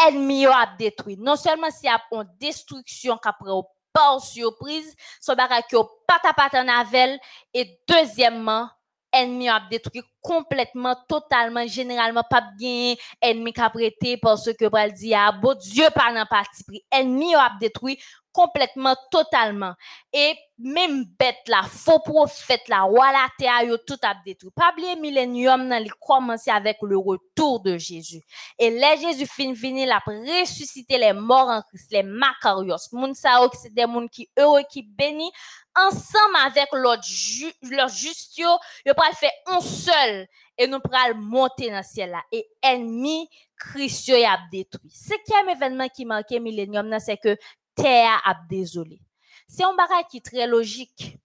[0.07, 1.17] Ennemi a détruit.
[1.17, 3.51] Non seulement s'il y a une destruction qu'après
[3.93, 5.63] pas surprise, son bagage
[6.07, 7.19] pas ta patte navel,
[7.53, 8.69] et deuxièmement,
[9.13, 15.31] ennemi a détruit complètement, totalement, généralement, pas bien ennemi a prêté parce que, dit, ah,
[15.31, 16.83] bon Dieu, par n'a parti pris.
[16.91, 17.99] Ennemi a détruit
[18.33, 19.73] complètement, totalement.
[20.11, 24.51] Et même bête là, faux prophète là, voilà, terre, tout a détruit.
[24.55, 28.21] Pas oublier millénium, il commencé avec le retour de Jésus.
[28.57, 32.89] Et là, Jésus fin fini, la ressuscité les morts en Christ, les macarios.
[32.91, 35.31] Moun sa c'est des moun qui heureux, qui bénis,
[35.75, 38.47] ensemble avec l'autre ju, leur justio,
[38.85, 44.09] yo faire un seul et nous pral monter dans le ciel là et ennemi Christ
[44.09, 44.93] a détruit.
[45.33, 47.37] Un événement qui marquait millénium c'est que
[47.75, 48.99] terre a désolé.
[49.47, 51.17] C'est un bagage qui est très logique.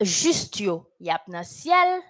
[0.00, 2.02] Justio y a dans le ciel,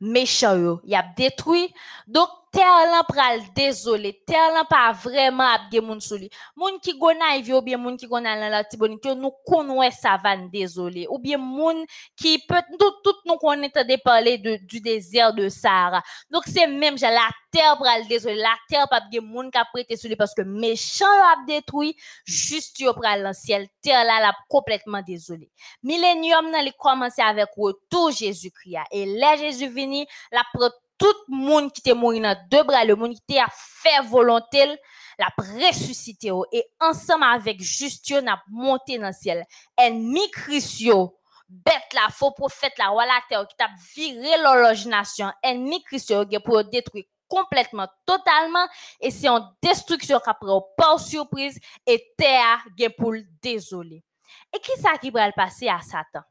[0.00, 0.80] méchant yo.
[0.84, 1.72] Y a détruit.
[2.06, 4.22] Donc terre là pral désolé.
[4.26, 6.30] Terre là pas vraiment ap gen moun sou li.
[6.56, 9.32] Moun ki gonay ou bien moun qui gonay la tibonite nous
[9.90, 11.06] ça va désolé.
[11.10, 11.84] Ou bien moun
[12.16, 13.15] qui peut tout, tout
[13.46, 18.36] connaît de parler de, du désert de Sahara donc c'est même la terre pral désolé
[18.36, 22.80] la terre pas gen moun qui a prêté sous parce que méchant a détruit juste
[22.80, 23.68] yo pral dans ciel.
[23.82, 25.50] Terre là la complètement désolé.
[25.82, 28.78] Millénium nan li commencé avec retour Jésus-Christ.
[28.90, 30.42] Et là Jésus vini la
[30.98, 34.02] tout le monde qui était mort dans deux bras, le monde qui était à faire
[34.04, 34.64] volonté,
[35.18, 36.30] la ressuscité.
[36.52, 39.44] Et ensemble avec Justio n'a monté dans le ciel.
[39.76, 41.18] Ennemi Christio,
[41.48, 45.30] bête la faux prophète la roi la terre qui t'a viré l'horloge nation.
[45.42, 48.66] Ennemi Christio pour détruire complètement, totalement,
[49.00, 52.64] et c'est en destruction qu'après, pas surprise, et terre
[52.96, 54.04] pour désolé.
[54.54, 56.22] Et qui ça qui va le passer à Satan?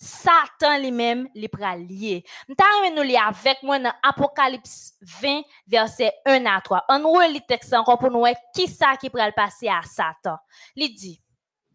[0.00, 2.24] Satan lui-même pral lié.
[2.48, 2.64] M'ta
[2.94, 6.84] nous lire avec moi dans Apocalypse 20 verset 1 à 3.
[6.88, 10.36] On relit texte encore pour nous qui ça qui pral passer à Satan.
[10.76, 11.20] Il dit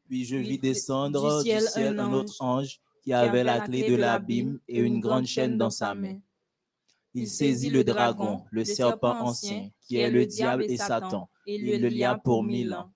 [0.07, 4.59] Puis je vis descendre du ciel, un autre ange qui avait la clé de l'abîme
[4.67, 6.19] et une grande chaîne dans sa main.
[7.13, 11.81] Il saisit le dragon, le serpent ancien, qui est le diable et Satan, et il
[11.81, 12.91] le lia pour mille ans.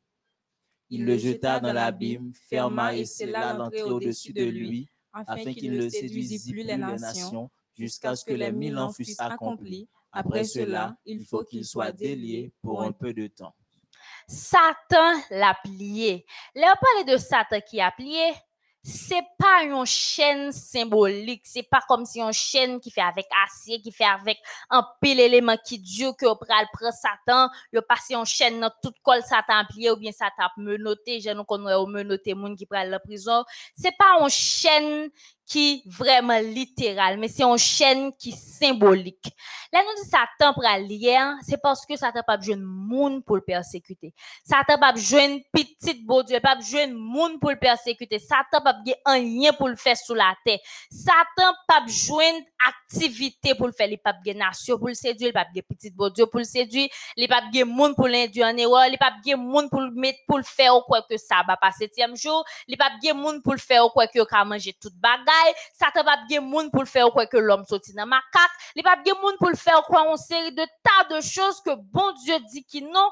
[0.90, 5.90] Il le jeta dans l'abîme, ferma et scella l'entrée au-dessus de lui afin qu'il ne
[5.90, 9.88] séduisît plus les nations jusqu'à ce que les mille ans fussent accomplis.
[10.12, 13.54] Après cela, il faut qu'il soit délié pour un peu de temps.
[14.28, 16.26] Satan l'a plié.
[16.56, 18.34] Là, on parle de Satan qui a plié
[18.88, 23.82] c'est pas une chaîne symbolique, c'est pas comme si une chaîne qui fait avec acier,
[23.82, 24.38] qui fait avec
[24.70, 28.96] un pile élément qui dure que pral prend Satan, yo passe une chaîne dans toute
[29.04, 32.90] col Satan plié ou bien Satan menotté, je nous connais au menotté moun qui pral
[32.90, 33.44] la prison.
[33.76, 35.10] C'est pas une chaîne
[35.48, 39.32] qui vraiment littéral, mais c'est une chaîne qui symbolique.
[39.72, 43.38] Là, nous dit Satan pour lien, c'est parce que Satan pas besoin de monde pour
[43.38, 44.14] le persécuter.
[44.44, 48.20] Satan pas besoin de petite beau Dieu, pas besoin de monde pour le persécuter.
[48.20, 50.60] Satan pas besoin rien pour le faire sous la terre.
[50.92, 52.30] Satan pas besoin
[52.66, 53.90] d'activité pour le faire.
[53.90, 56.90] Il pas besoin nation pour le séduire, il pas besoin petite beau pour le séduire,
[57.16, 60.20] il pas besoin monde pour l'induire en erreur, il pas besoin monde pour le mettre
[60.28, 63.44] pour le faire ou quoi que ça va pas septième jour, il pas besoin monde
[63.44, 64.96] pour le faire ou quoi que ka manger toute
[65.74, 68.96] Satan pas de monde pour le faire quoi que l'homme sorti dans macaque, il pas
[68.96, 72.36] de monde pour le faire quoi une série de tas de choses que bon Dieu
[72.52, 73.10] dit qui non.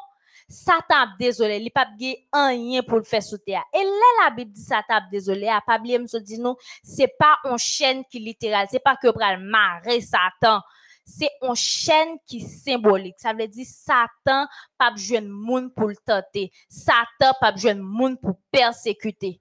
[0.48, 3.64] Satan désolé, il pas de rien pour faire sous terre.
[3.74, 7.58] Et là la Bible dit Satan désolé, a pas me dit non, c'est pas une
[7.58, 10.62] chaîne qui littéral, c'est pas que pral marrer Satan
[11.06, 13.16] c'est une chaîne qui symbolique.
[13.18, 14.48] Ça veut dire Satan
[14.78, 16.52] pas besoin de monde pour le tenter.
[16.68, 19.40] Satan pas besoin de monde pour persécuter.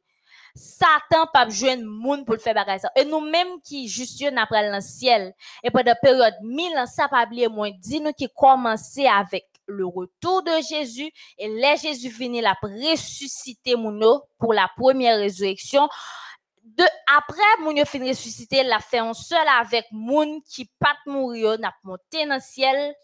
[0.54, 2.90] Satan pas besoin de monde pour le faire bagay ça.
[2.96, 7.48] Et nous-mêmes qui justion après le ciel, et pendant période mille ans, ça pas oublier
[7.48, 12.54] moins, dit nous qui commençait avec le retour de Jésus et les Jésus finit la
[12.62, 15.88] ressusciter mon pour la première résurrection.
[16.62, 16.84] De,
[17.16, 22.26] après, mon fin ressuscité, la fait un seul avec moun qui pas mourir, n'a monté
[22.26, 22.94] dans le ciel,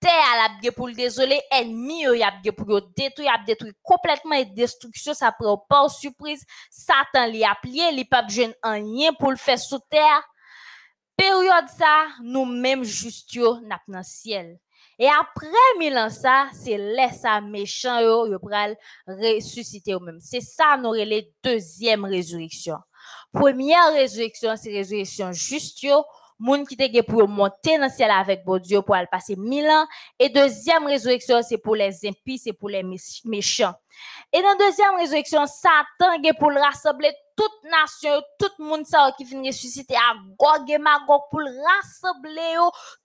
[0.00, 0.10] terre
[0.44, 5.32] a pour le désolé, ennemi a pour le détruire, a détruit complètement et destruction, ça
[5.32, 6.44] prend pas surprise.
[6.70, 10.22] Satan li a plié, li pas besoin rien pour le faire sous terre.
[11.16, 14.58] Période ça, nous mêmes justio n'a dans ciel.
[14.98, 15.46] Et après
[15.78, 18.38] mille ans ça, c'est laisse ça méchant yo, yo
[20.00, 20.20] même.
[20.20, 22.76] C'est ça nous les deuxième résurrection.
[23.32, 26.04] Première résurrection, c'est résurrection justio
[26.38, 29.68] moun qui te pour monter dans le ciel avec bon Dieu pour aller passer mille
[29.68, 29.86] ans.
[30.18, 32.84] Et deuxième résurrection, c'est pour les impies, c'est pour les
[33.24, 33.74] méchants.
[34.32, 38.84] Et dans deuxième résurrection, Satan est pour rassembler toute nation, tout le monde
[39.16, 42.56] qui finit ressusciter à Gog et Magog pour rassembler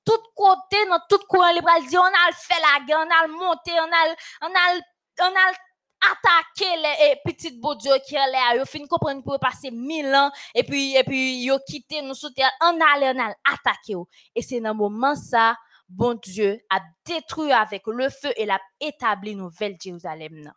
[0.06, 1.20] tout côté, dans tout
[1.54, 1.70] libre.
[1.88, 4.80] dit, on a fait la guerre, on a monté, on on a,
[5.22, 5.54] on a
[6.02, 10.32] attaquer les petites beaux dieux qui allaient à eux, fin comprendre pour passer mille ans,
[10.56, 13.96] et puis, et puis, yo quitté nous allait, on allait attaquer
[14.36, 15.56] Et c'est dans le moment ça,
[15.88, 20.52] bon Dieu a détruit avec le feu et l'a établi nouvelle Jérusalem.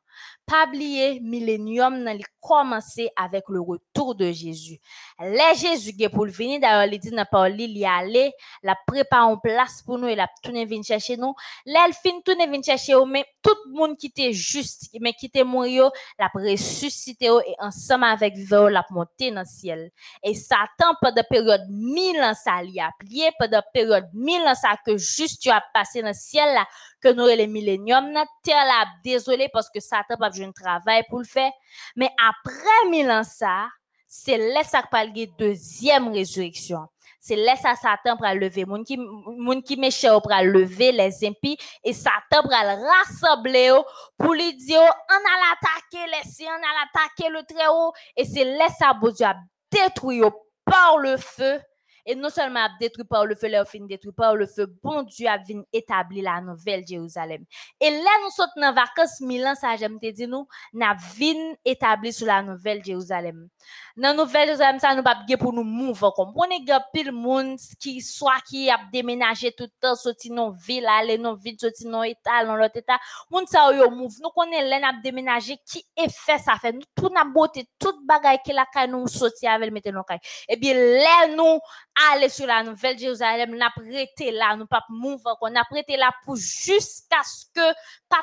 [0.47, 4.79] Pas oublier, millénium n'a commencé avec le retour de Jésus.
[5.19, 8.33] Les Jésus qui pour venir, d'ailleurs, il dit dans parole, il y aller,
[8.63, 11.35] la prépare en place pour nous et la tourner venir chercher nous.
[11.65, 15.27] L'elle fin tourner venir chercher nous, mais tout le monde qui était juste, mais qui
[15.27, 19.91] était mort, la ressuscité et ensemble avec vous, la monter dans le ciel.
[20.23, 24.55] Et Satan, pendant la période mille ans, ça a plié, pendant la période mille ans,
[24.55, 26.67] ça que juste tu as passé dans le ciel là,
[27.01, 28.13] que nous les milléniums,
[28.43, 31.53] terre là, désolé parce que Satan pas besoin de travail pour le faire.
[31.97, 33.69] Mais après mille ans ça,
[34.07, 36.87] c'est là ça parle de deuxième résurrection.
[37.21, 41.57] C'est là ça Satan pour lever moun qui moun qui méchant pour lever les impies
[41.83, 43.73] et Satan pour rassembler
[44.19, 48.25] pour lui dire on a attaquer les siens, on a attaquer le très haut et
[48.25, 49.35] c'est là ça Dieu a
[49.71, 50.23] détruit
[50.65, 51.61] par le feu
[52.07, 55.29] et non seulement détruit par le feu, leur fin détruit par le feu, bon Dieu
[55.29, 57.45] a venu établir la nouvelle Jérusalem.
[57.81, 62.13] Et là, nous sommes dans vacances Milan, ça j'aime te dire nous, n'a venu établir
[62.13, 63.49] sur la nouvelle Jérusalem.
[63.97, 66.13] Dans la nouvelle Jérusalem, ça nous pas pour nous mouvoir.
[66.15, 70.87] Comprenez que pile monde qui soit qui a déménagé tout le temps, sorti dans ville,
[70.87, 72.99] aller dans ville, sorti dans état, dans l'autre état.
[73.31, 74.15] Monde ça yo move.
[74.23, 76.73] Nous connaissons là n'a déménagé qui effet ça fait.
[76.73, 80.21] Nous tout n'a beauté, toute bagaille qui la nous sorti avec mettre dans caille.
[80.49, 81.61] Et bien là nous
[82.11, 85.63] aller sur la nouvelle Jérusalem, n'a prêté là, nous pas move on a
[85.97, 87.75] là pour jusqu'à ce que
[88.09, 88.23] pas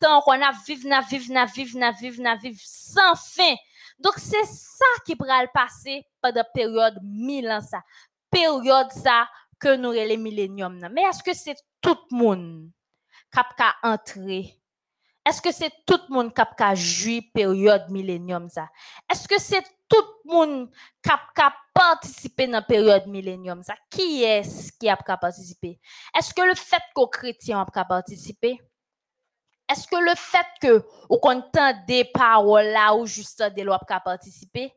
[0.00, 1.32] temps qu'on a vivre, na vivre,
[1.78, 3.54] na na na sans fin.
[3.98, 7.82] Donc c'est ça qui pourra le passer pendant période mille ans ça.
[8.30, 9.28] Période ça
[9.60, 10.88] que nous les milléniums.
[10.92, 12.70] Mais est-ce que c'est tout le monde
[13.32, 14.62] qui a entrer
[15.24, 18.68] est-ce que c'est tout le monde qui a joué période millénium ça?
[19.10, 19.62] Est-ce que c'est
[19.92, 20.70] tout le monde
[21.02, 23.62] qui a participé dans la période millénium?
[23.90, 25.78] Qui est-ce qui a participé?
[26.18, 28.58] Est-ce que le fait qu'aux chrétiens a participé?
[29.72, 33.94] Est-ce que le fait que au content des paroles là ou juste des lois qui
[34.04, 34.72] participer,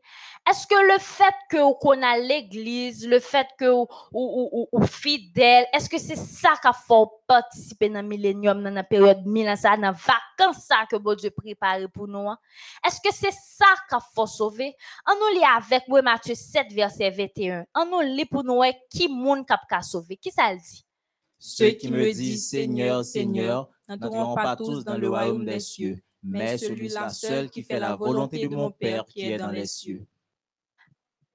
[0.48, 5.66] est-ce que le fait que qu'on a l'église, le fait que ou, ou, ou, fidèle,
[5.74, 9.76] est-ce que c'est ça qui faut participer dans le millénium, dans la période millénaire, ça,
[9.76, 12.30] dans vacances ça que Dieu prépare pour nous?
[12.30, 12.38] Hein?
[12.86, 14.74] Est-ce que c'est ça qu'il faut sauver?
[15.06, 17.66] On nous lit avec Matthieu 7, verset 21.
[17.74, 20.16] On nous lit pour nous qui monde qui sauver.
[20.16, 20.86] Qui ça le dit?
[21.38, 26.58] Ceux qui me disent Seigneur, Seigneur, n'entreront pas tous dans le royaume des cieux, mais
[26.58, 30.06] celui-là seul qui fait la volonté de mon Père qui est dans les cieux.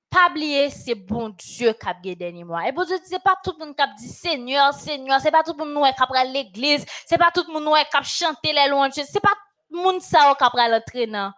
[0.10, 2.68] Pas oublier, c'est bon Dieu qui a gagné moi.
[2.68, 5.42] Et bon Dieu, c'est pas tout le monde qui a dit Seigneur, Seigneur, c'est pas
[5.42, 8.52] tout le monde qui a pris l'église, c'est pas tout le monde qui a chanté
[8.52, 9.30] les louanges, c'est pas
[9.70, 11.32] tout le monde qui a pris l'entrée dans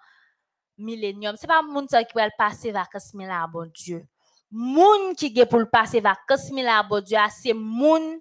[0.75, 1.35] millénium.
[1.37, 4.07] C'est pas le monde qui va passer vacances là, bon Dieu.
[4.49, 8.19] Moun qui est pour le passer vacances là, bon Dieu, c'est moun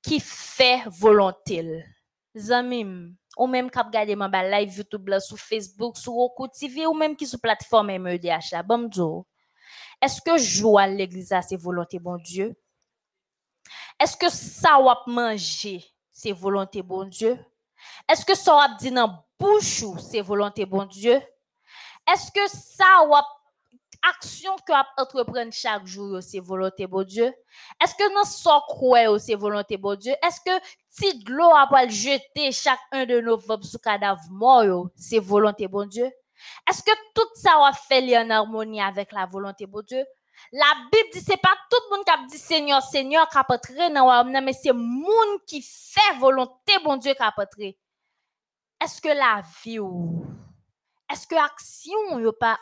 [0.00, 1.84] qui fait volonté.
[2.36, 6.94] Zamim, ou même qui a regardé ma live YouTube sur Facebook, sur Roku TV, ou
[6.94, 8.54] même qui sur plateforme MEDH
[8.88, 9.24] Dieu.
[10.00, 12.54] Est-ce que jouer à l'église, c'est volonté, bon Dieu?
[13.98, 17.38] Est-ce que ça va manger, c'est volonté, bon Dieu?
[18.08, 21.20] Est-ce que ça va dire dans bouche, c'est volonté, bon Dieu?
[22.10, 23.26] Est-ce que ça va
[24.08, 27.32] action que entreprendre chaque jour, c'est volonté, bon Dieu?
[27.82, 30.14] Est-ce que nous sommes croix, c'est volonté, bon Dieu?
[30.22, 35.18] Est-ce que si de l'eau a jeter chacun de nos verbes sous cadavre mort, c'est
[35.18, 36.10] volonté, bon Dieu?
[36.68, 40.04] Est-ce que tout ça va faire en harmonie avec la volonté de Dieu?
[40.52, 43.44] La Bible dit, c'est pas tout le monde qui a dit Seigneur, Seigneur, qui a
[43.44, 47.46] pas dans mais c'est le monde qui fait volonté, bon Dieu, qui a pas
[48.80, 50.24] Est-ce que la vie ou,
[51.10, 52.58] est-ce que l'action n'est pas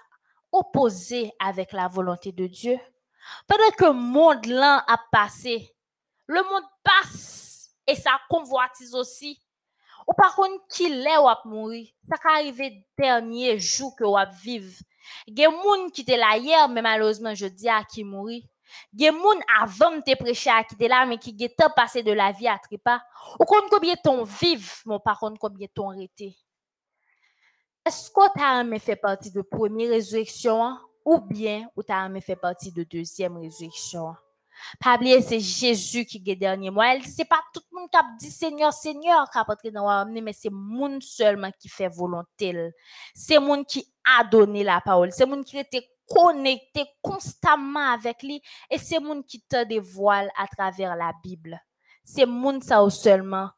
[0.52, 2.78] opposée avec la volonté de Dieu?
[3.46, 5.74] Pendant que le monde là a passé,
[6.26, 9.40] le monde passe et sa convoitise aussi.
[10.06, 14.24] Ou par contre, qui l'est ou a mouri, ça arriver dernier jour que ou a
[14.24, 14.72] vivre.
[15.26, 18.48] Gen moun qui était là hier, mais malheureusement, je dis à qui mouri.
[18.98, 22.32] Gen moun avant te prêcher à qui était là, mais qui est passé de la
[22.32, 23.00] vie à trépas.
[23.38, 26.36] Ou compte combien ton vive, mon par contre, combien ton arrêté?
[27.86, 30.80] Est-ce que tu as fait partie de première résurrection, hein?
[31.04, 34.10] ou bien tu as fait partie de deuxième résurrection?
[34.10, 34.18] Hein?
[34.80, 36.94] Pas oublier, c'est Jésus qui est dernier moi.
[36.94, 40.20] Elle c'est pas tout le monde qui a dit Seigneur, Seigneur qui a dans le
[40.20, 42.70] mais c'est monde seulement qui fait volonté.
[43.14, 45.12] C'est monde qui a donné la parole.
[45.12, 50.46] C'est monde qui était connecté constamment avec lui et c'est monde qui te dévoile à
[50.46, 51.60] travers la Bible.
[52.04, 53.50] C'est monde ça seulement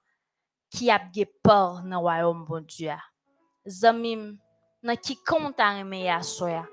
[0.71, 1.01] qui a
[1.43, 2.89] peur dans le royaume bon Dieu.
[2.89, 2.97] Dans
[5.59, 6.67] à aimer à soi.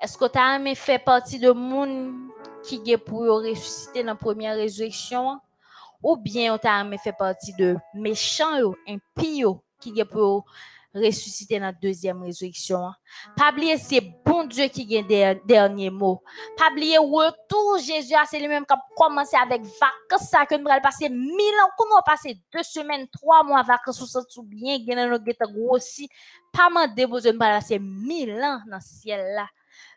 [0.00, 2.14] Est-ce que tu as aimé faire partie de monde
[2.64, 5.40] qui est pour ressusciter dans la première résurrection,
[6.02, 9.44] ou bien on t'a fait partie de méchants, impies,
[9.80, 10.44] qui est pour
[10.94, 12.90] ressusciter dans la deuxième résurrection.
[13.36, 16.22] Pas oublier, c'est bon Dieu qui a des derniers mots.
[16.56, 20.82] Pas oublier, retour Jésus, c'est lui-même qui a commencé avec vacances, ça que nous allons
[20.82, 25.18] passer mille ans, comment passer deux semaines, trois mois vacances, ça tout bien, nous
[25.52, 26.08] grossi.
[26.52, 29.46] Pas demander, de passer mille ans dans ce ciel-là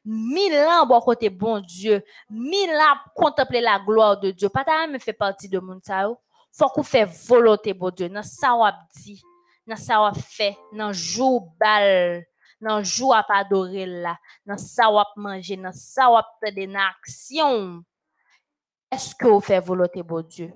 [0.05, 4.49] mille ans bon côté bon Dieu, mille ans contempler la gloire de Dieu.
[4.49, 6.07] Pas me fait partie de mon ça.
[6.51, 8.09] Faut qu'on fait volonté bon Dieu.
[8.09, 9.21] Dans ça on dit,
[9.67, 12.25] dans ça on fait, dans jour bal,
[12.59, 16.75] dans jour à pas adorer là, dans ça on manger, dans ça on faire une
[16.75, 17.83] action.
[18.91, 20.53] Est-ce que vous faites volonté bon Dieu?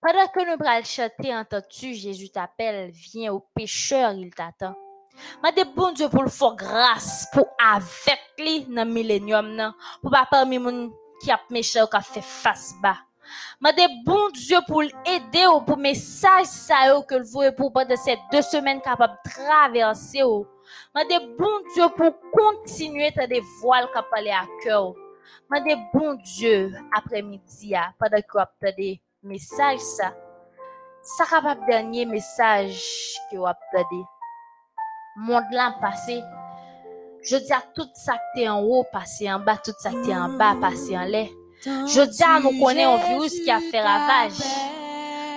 [0.00, 4.74] Pendant que nous allons chanter, entends-tu, Jésus t'appelle, viens au pécheur, il t'attend.
[5.42, 10.10] Ma de bon Dieu pour le faire grâce pour avec lui dans le millénium pour
[10.10, 10.92] pas parmi moun
[11.22, 12.98] qui a méchant qui a fait face bas.
[13.60, 17.96] Ma de bon Dieu pour aider ou pour message ça que le voyez pour pendant
[17.96, 20.46] ces deux semaines capable traverser ou.
[20.94, 24.94] Ma de bon Dieu pour continuer à des voiles qui parler à cœur.
[25.48, 30.14] Ma de bon Dieu après-midi pendant que vous des messages ça.
[31.02, 34.04] Ça capable dernier message que vous avez
[35.16, 36.22] monde là passé.
[37.22, 40.10] Je dis à tout ça qui est en haut, passer en bas, tout ça qui
[40.10, 41.28] est en bas, passer en l'air.
[41.66, 44.38] Je dis à nous connaît un virus qui a fait ravage.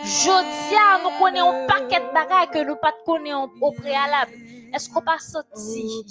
[0.03, 4.31] Je dis à nous connaît un paquet de bagages que nous pas connaissons au préalable.
[4.73, 6.05] Est-ce qu'on pas senti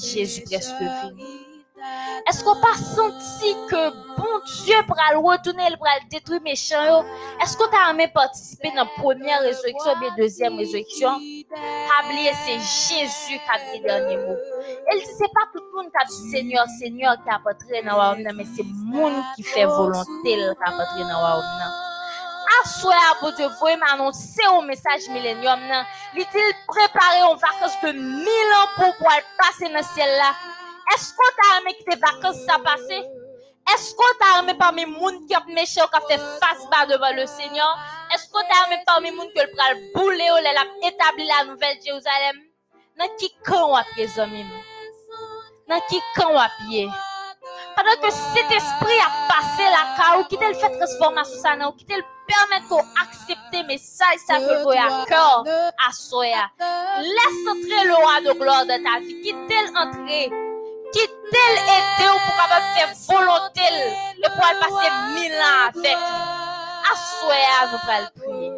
[2.44, 4.40] Qu'on pas senti que bon
[5.12, 7.04] le retourner, pour le détruire méchant?
[7.42, 7.92] Est-ce qu'on t'a
[8.70, 11.16] dans la première résurrection ou la deuxième résurrection?
[11.16, 14.36] Oubliez, c'est Jésus qui a dit le dernier mot.
[14.90, 17.82] Elle dit, c'est pas tout le monde qui a dit Seigneur, Seigneur qui a apporté
[17.82, 21.42] dans le mais c'est le monde qui fait volonté qui a apporté dans le
[22.64, 25.60] Assoya pour Dieu, vous m'annoncer un message millénium.
[26.14, 28.68] Il dit, préparer une vacances de mille ans
[30.94, 33.04] Est-ce qu'on t'a aimé que tes vacances ça passé?
[33.74, 36.66] Est-ce qu'on t'a aimé parmi les gens qui ont méché ou qui ont fait face
[36.70, 37.78] bas devant le Seigneur?
[38.14, 41.44] Est-ce qu'on t'a aimé parmi les gens qui ont pris le ou qui établi la
[41.44, 42.36] nouvelle Jérusalem?
[42.98, 44.46] Dans qui camp à pied, amis?
[45.68, 46.88] Dans qui camp à pied?
[47.76, 51.72] Pendant que cet esprit a passé la car, ou qui le fait transformation ça, ou
[51.72, 56.24] qui te le permet d'accepter message ça que vous à cœur, à soi.
[56.98, 60.47] Laisse entrer le roi de gloire dans ta vie, qui t'elle entrer qui
[60.92, 63.60] tel aidé pour capable faire volonté
[64.16, 66.38] et pour aller passer mille ans avec lui.
[66.90, 68.50] Assoya, nous allons prier.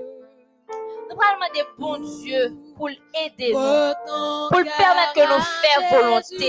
[1.10, 6.48] Nous allons demander bon Dieu pour aider nous, pour permettre que nous fassions volonté.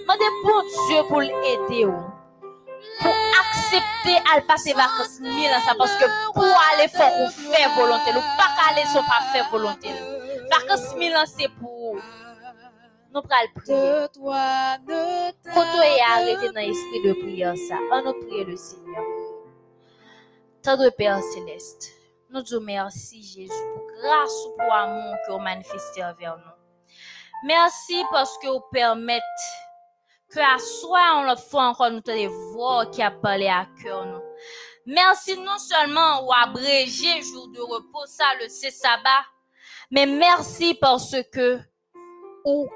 [0.00, 1.86] Demandez bon Dieu pour l'aider
[3.00, 6.04] pour accepter à passer vacances mille ans parce que
[6.34, 9.02] pour aller faire ou faire volonté, ou pas aller sans
[9.32, 9.88] faire volonté.
[10.50, 11.96] Vacances mille ans c'est pour
[13.12, 14.06] nous pral prier.
[14.14, 14.20] Tu
[15.82, 19.04] es arrêté dans l'esprit de prière ça, on nous prie le Seigneur.
[20.62, 21.90] Tendre Père céleste,
[22.30, 26.96] nous disons merci Jésus pour grâce ou pour amour que vous manifestez envers nous.
[27.46, 29.24] Merci parce que vous permettez
[30.28, 34.04] que à soi on le fois encore nous des voix qui a parlé à cœur
[34.06, 34.20] nous.
[34.86, 39.24] Merci non seulement ou abrégé jour de repos ça le c'est sabbat,
[39.90, 41.58] mais merci parce que
[42.44, 42.68] ou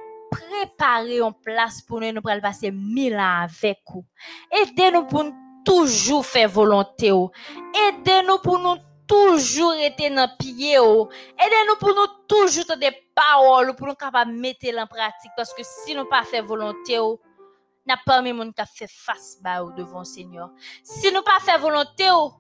[0.54, 4.04] préparer en place pour nous nous passer mille ans avec vous.
[4.50, 5.34] Aidez-nous pour nous
[5.64, 7.08] toujours faire volonté.
[7.08, 8.76] Aidez-nous pour nous
[9.06, 10.76] toujours être dans pied.
[10.76, 15.94] Aidez-nous pour nous toujours des paroles pour nous capables mettre en pratique parce que si
[15.94, 16.98] nous pas faire volonté,
[17.86, 20.50] n'a pas même moun ka fait face ba ou devant Seigneur.
[20.82, 22.32] Si nous pas fait volonté ou,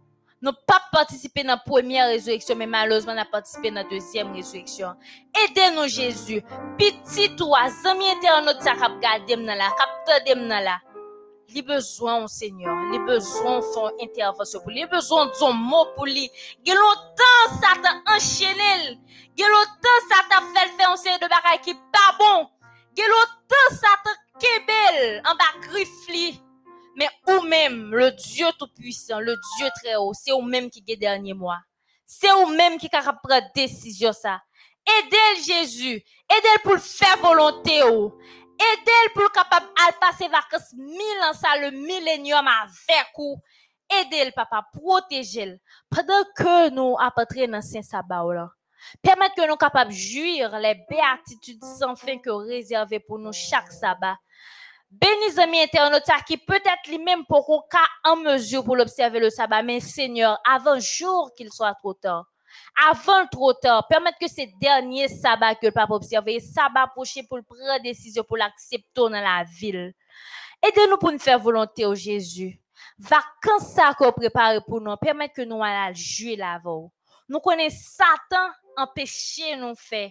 [0.44, 4.94] nous pas participer dans la première résurrection, mais malheureusement, nous participé dans la deuxième résurrection.
[5.42, 6.42] Aidez-nous, Jésus.
[6.78, 9.70] Petit ou zami internaute, ça kap gade dans la,
[10.04, 10.78] tade dans la.
[11.48, 12.76] Les besoin, Seigneur.
[12.92, 14.70] Les besoins font intervention pour.
[14.70, 16.30] Les besoins de mot pour lui.
[16.64, 18.98] Il longtemps, ça t'a enchaîné.
[19.36, 22.48] Il longtemps, ça t'a fait faire un série de bagages qui pas bon.
[22.96, 26.42] Il longtemps, ça t'a Kebel, en bas griffli.
[26.96, 30.96] Mais ou même, le Dieu Tout-Puissant, le Dieu très haut, c'est ou même qui est
[30.96, 31.60] dernier mois.
[32.06, 34.40] C'est ou même qui a pris décision ça.
[34.86, 36.02] Aidez Jésus.
[36.30, 38.12] Aidez pour faire volonté ou.
[38.60, 43.40] Aidez pour capable de passer vacances mille ans ça, le millénium avec ou.
[43.90, 45.58] Aidez le papa, protégez-le.
[45.90, 48.24] Pendant que nous apportons dans Saint-Sabbat
[49.02, 53.72] Permettre que nous capables de jouir les béatitudes sans fin que réservées pour nous chaque
[53.72, 54.16] sabbat.
[55.00, 59.80] Bénis amis internautes qui peut-être lui-même pour cas en mesure pour l'observer le sabbat, mais
[59.80, 62.26] Seigneur, avant jour qu'il soit trop tard.
[62.88, 67.40] Avant trop tard, permettre que ces derniers sabbats que le pape observe, sabbat prochain pour
[67.44, 69.92] prendre décision pour l'accepter dans la ville.
[70.62, 72.60] Aidez-nous pour nous faire volonté au Jésus.
[72.96, 76.88] Vacances ça qu'on prépare pour nous, permettre que nous allions jouer la voix.
[77.28, 80.10] Nous connaissons Satan empêcher nous faire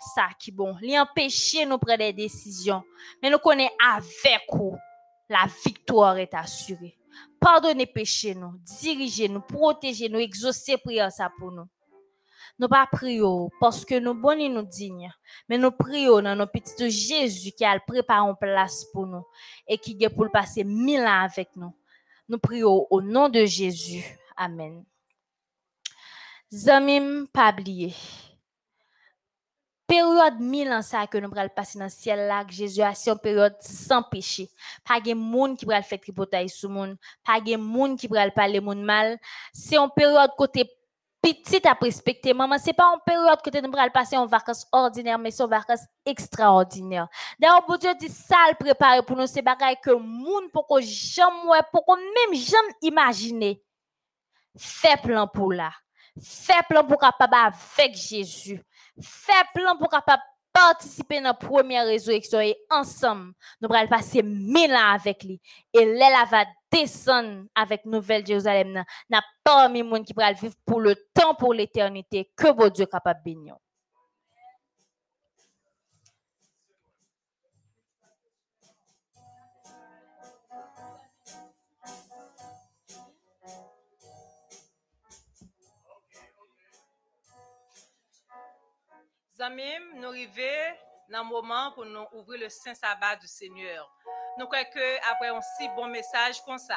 [0.00, 2.82] ça qui bon, lui empêcher nous prendre des décisions.
[3.22, 4.76] Mais nous connaissons avec vous,
[5.28, 6.96] la victoire est assurée.
[7.38, 11.66] Pardonnez péché nous, dirigez nous, protégez nous, exaucez prière ça pour nous.
[12.58, 15.10] Nous pas prions parce que nous bons nous dignes,
[15.48, 19.24] mais nous prions dans nos petits Jésus qui a préparé une place pour nous
[19.66, 21.74] et qui est pour passer mille ans avec nous.
[22.28, 24.04] Nous prions au nom de Jésus.
[24.36, 24.84] Amen.
[26.52, 27.94] Zamim pas oublier.
[29.90, 33.18] Période mille ans ça que nous pral passer dans ciel là que Jésus a une
[33.18, 34.48] période sans péché.
[34.86, 38.60] Pas de monde qui pral faire tripotaille sur monde, pas de monde qui pral parler
[38.60, 39.18] monde mal.
[39.52, 40.70] C'est une période côté
[41.20, 45.18] petit à respecter maman c'est pas une période que nous pral passer en vacances ordinaires
[45.18, 49.42] mais c'est en vacances extraordinaires d'ailleurs bon Dieu dit ça le préparer pour nous c'est
[49.42, 53.62] bagaille que monde pour que jamais pour que même jamais imaginer
[54.56, 55.72] fait plan pour là
[56.22, 58.60] Fais plan pour capable avec Jésus.
[59.02, 60.22] Fais plan pour capable
[60.52, 65.40] participer dans la première résurrection et ensemble, nous allons passer mille ans avec lui.
[65.72, 68.82] Et là, va descendre avec Nouvelle Jérusalem.
[69.08, 72.30] N'a pas mis monde qui va vivre pour le temps, pour l'éternité.
[72.36, 73.56] Que bon Dieu capable de bénir.
[89.40, 90.76] Nous arrivons
[91.08, 93.90] dans le moment pour nous ouvrir le Saint Sabbat du Seigneur.
[94.38, 96.76] Nous croyons que après un si bon message comme ça,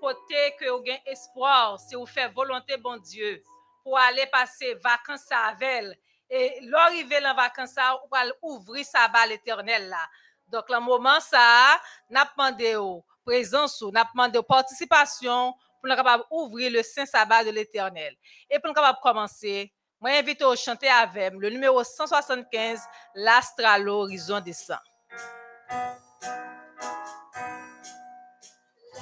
[0.00, 3.42] côté que vous avez espoir, si vous faites volonté bon Dieu
[3.82, 10.08] pour aller passer vacances avec et l'arrivée dans vacances vous allez ouvrir sabbat l'éternel là.
[10.48, 11.78] Donc le moment ça,
[12.08, 12.78] n'a demandé
[13.26, 18.16] présence, n'a demandé participation pour nous ouvrir le Saint Sabbat de l'éternel.
[18.48, 19.70] Et pour nous commencer
[20.00, 22.80] moi, invite à chanter avec le numéro 175,
[23.14, 24.78] L'astre l'horizon descend.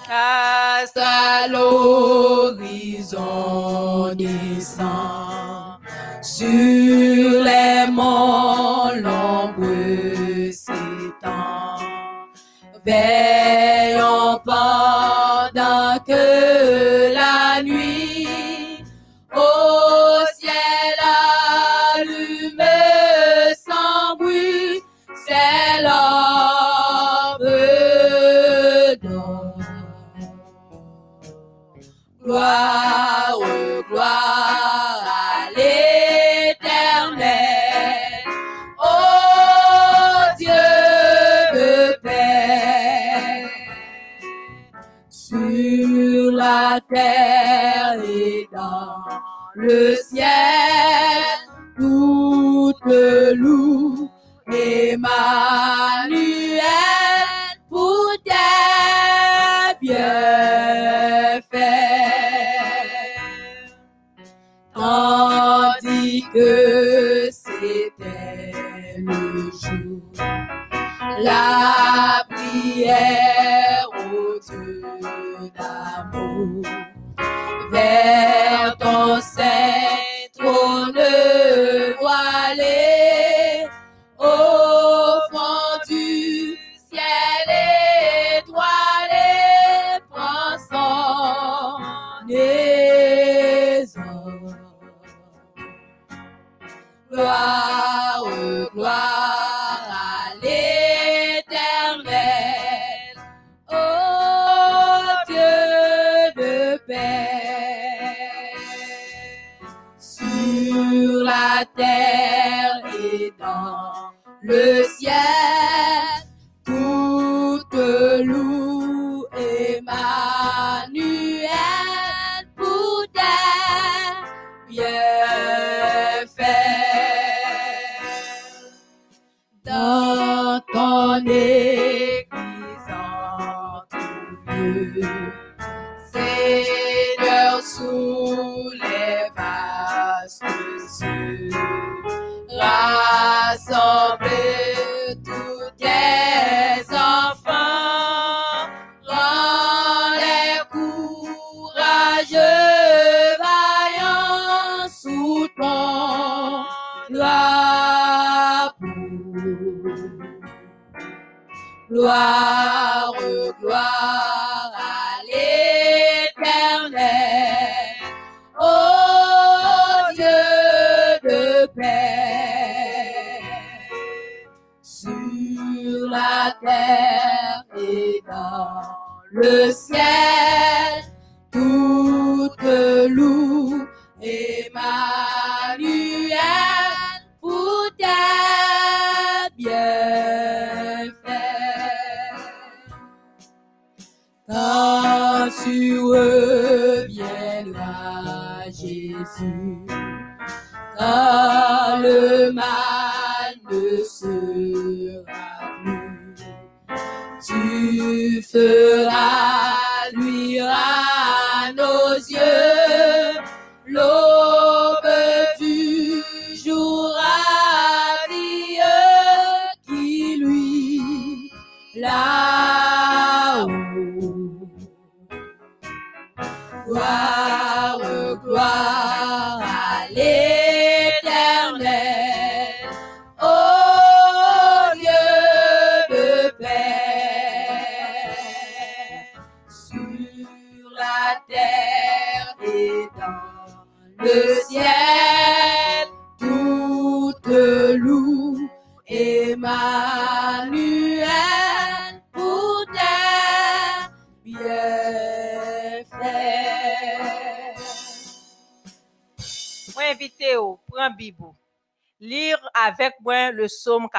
[0.08, 2.82] L'astre à l'horizon
[4.14, 5.78] descend,
[6.20, 11.76] sur les monts l'ombre s'étend.
[12.84, 13.77] Veillons
[46.78, 49.02] la terre et dans
[49.54, 50.26] le ciel,
[51.76, 52.84] toute
[53.34, 54.10] loue
[54.46, 55.00] Emmanuel
[57.68, 61.48] pour tes bienfaits.
[64.74, 68.52] Tandis que c'était
[68.98, 70.02] le jour,
[71.20, 72.07] la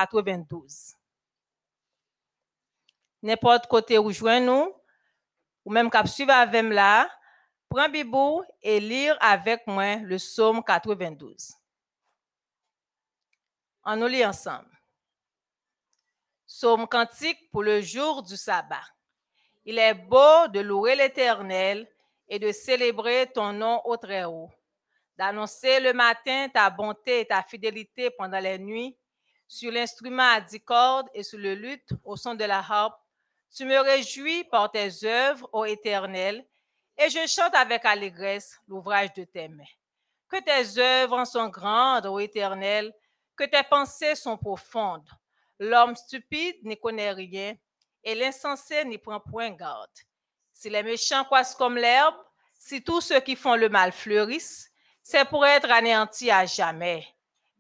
[0.05, 0.95] 92.
[3.21, 4.73] N'importe côté où joint nous,
[5.65, 7.09] ou même cap suivre avec moi là,
[7.67, 11.53] prends Bible et lire avec moi le psaume 92.
[13.85, 14.69] On nous lit ensemble.
[16.47, 18.83] Psaume cantique pour le jour du sabbat.
[19.65, 21.87] Il est beau de louer l'Éternel
[22.27, 24.49] et de célébrer ton nom au Très-Haut,
[25.17, 28.97] d'annoncer le matin ta bonté et ta fidélité pendant les nuits,
[29.49, 33.01] sur l'instrument à dix cordes et sur le luth au son de la harpe.
[33.53, 36.45] Tu me réjouis par tes œuvres, ô Éternel,
[36.95, 39.63] et je chante avec allégresse l'ouvrage de tes mains.
[40.29, 42.93] Que tes œuvres sont grandes, ô Éternel,
[43.35, 45.09] que tes pensées sont profondes.
[45.57, 47.55] L'homme stupide n'y connaît rien,
[48.03, 49.89] et l'insensé n'y prend point garde.
[50.53, 52.15] Si les méchants croissent comme l'herbe,
[52.59, 54.69] si tous ceux qui font le mal fleurissent,
[55.01, 57.07] c'est pour être anéantis à jamais.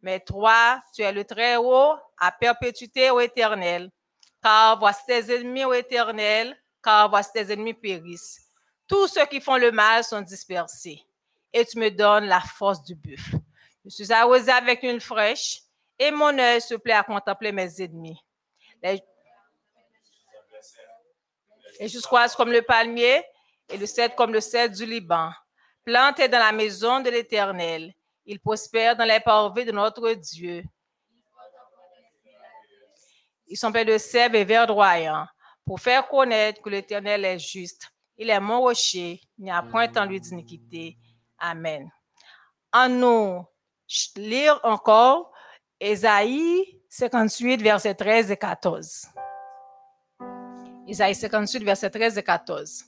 [0.01, 3.91] Mais toi, tu es le Très-Haut à perpétuité au éternel.
[4.41, 8.39] Car voici tes ennemis au éternel, car voici tes ennemis périssent.
[8.87, 11.03] Tous ceux qui font le mal sont dispersés.
[11.51, 13.37] Et tu me donnes la force du buffle.
[13.83, 15.61] Je suis arrosé avec une fraîche,
[15.97, 18.19] et mon œil se plaît à contempler mes ennemis.
[21.79, 23.23] Et je croise comme le palmier,
[23.69, 25.31] et le cèdre comme le cèdre du Liban.
[25.83, 27.93] Planté dans la maison de l'Éternel,
[28.29, 30.63] il prospère dans les parvis de notre Dieu.
[33.47, 35.25] Ils sont pleins de sève et verdoyants
[35.65, 37.89] pour faire connaître que l'Éternel est juste.
[38.15, 40.95] Il est mon rocher, il n'y a point en lui d'iniquité.
[41.39, 41.89] Amen.
[42.71, 43.43] En nous
[44.15, 45.31] lire encore
[45.79, 49.07] Ésaïe 58, versets 13 et 14.
[50.87, 52.83] Ésaïe 58, versets 13 et 14.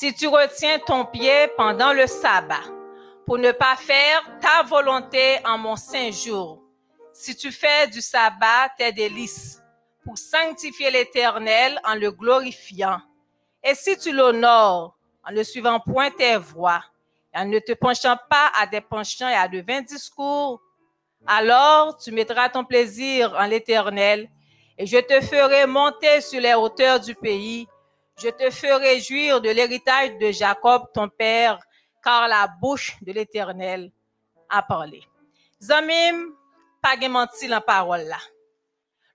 [0.00, 2.81] Si tu retiens ton pied pendant le sabbat
[3.26, 6.62] pour ne pas faire ta volonté en mon saint jour,
[7.12, 9.60] si tu fais du sabbat tes délices
[10.04, 13.00] pour sanctifier l'Éternel en le glorifiant,
[13.62, 16.82] et si tu l'honores en ne suivant point tes voies,
[17.34, 20.60] et en ne te penchant pas à des penchants et à de vains discours,
[21.26, 24.28] alors tu mettras ton plaisir en l'Éternel,
[24.76, 27.68] et je te ferai monter sur les hauteurs du pays.
[28.20, 31.58] Je te ferai jouir de l'héritage de Jacob, ton père,
[32.02, 33.90] car la bouche de l'Éternel
[34.48, 35.02] a parlé.
[35.60, 36.34] Zamim,
[36.82, 38.18] pas menti la parole là.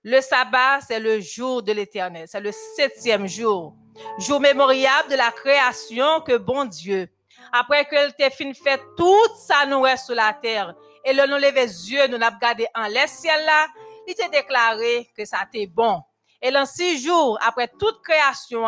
[0.02, 2.26] Le sabbat, c'est le jour de l'Éternel.
[2.28, 3.74] C'est le septième jour.
[4.18, 7.08] Jour mémoriable de la création que bon Dieu,
[7.52, 10.74] après que t'ait fini fait tout ça nous reste sur la terre,
[11.04, 13.66] et le nous les yeux, nous n'a regardé en les ciel là,
[14.06, 16.00] il t'a déclaré que ça était bon.
[16.40, 18.66] Et dans six jours, après toute création,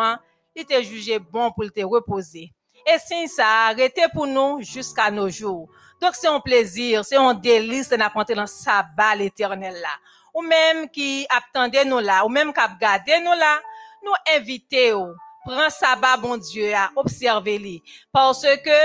[0.55, 2.53] il t'a jugé bon pour te reposer.
[2.85, 5.69] Et si ça a arrêté pour nous jusqu'à nos jours.
[6.01, 9.89] Donc c'est un plaisir, c'est un délice de n'apprendre dans là.
[10.33, 13.59] Ou même qui attendait nous là, ou même qui gardé nous là,
[14.03, 15.13] nous invitons,
[15.45, 17.83] prends sabbat bon Dieu à observer.
[18.11, 18.79] Parce que,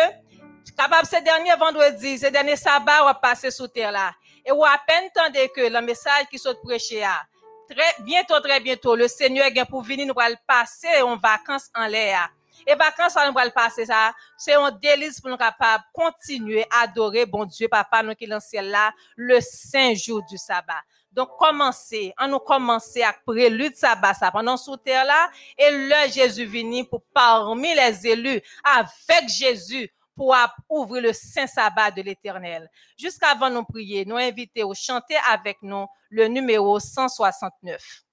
[0.66, 4.12] ce dernier vendredi, ce dernier sabbat, on va passer sous terre là.
[4.44, 7.02] Et ou à peine tendez que le message qui sont prêché
[7.68, 10.14] très, bientôt, très bientôt, le Seigneur vient pour venir nous
[10.46, 12.30] passer en vacances en l'air.
[12.66, 14.12] Et vacances, on va le passer ça.
[14.36, 18.92] C'est un délice pour nous capables continuer à adorer bon Dieu, Papa, nous qui là,
[19.16, 20.82] le saint jour du sabbat.
[21.12, 26.12] Donc, commencez, on nous commencer à prélude sabbat ça pendant sous terre là, et le
[26.12, 30.34] Jésus venu pour parmi les élus, avec Jésus, pour
[30.68, 32.70] ouvrir le saint sabbat de l'éternel.
[32.98, 38.05] Jusqu'avant nous prier, nous inviter à chanter avec nous le numéro 169.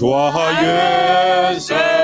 [0.00, 0.32] 说
[0.62, 1.99] 越云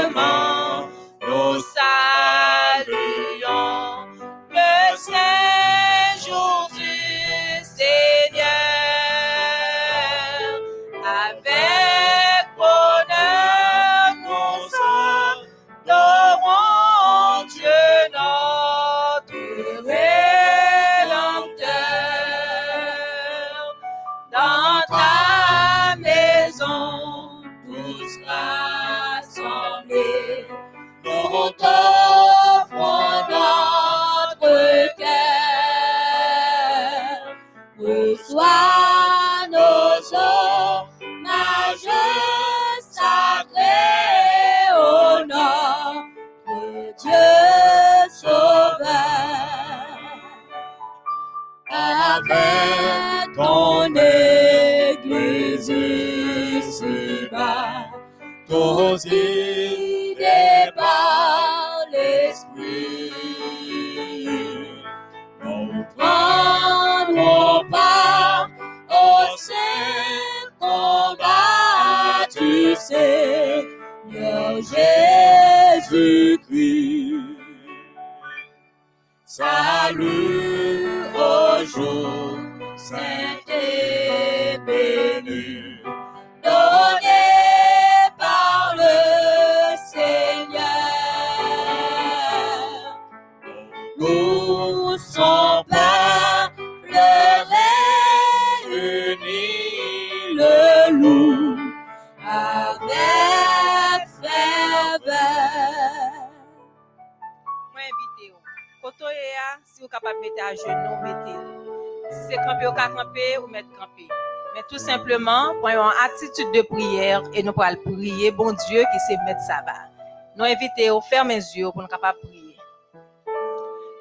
[116.17, 119.89] attitude de prière et nous pourrons prier, bon Dieu, qui sait mettre ça bas.
[120.37, 122.57] Nous invitons, ferme les yeux pour nous capables prier.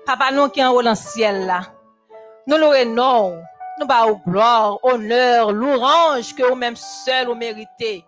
[0.06, 1.62] Papa, nous qui en haut dans le ciel là,
[2.48, 3.42] nous le non,
[3.80, 8.06] nous bas gloire, honneur, louange que vous-même seul vous méritez.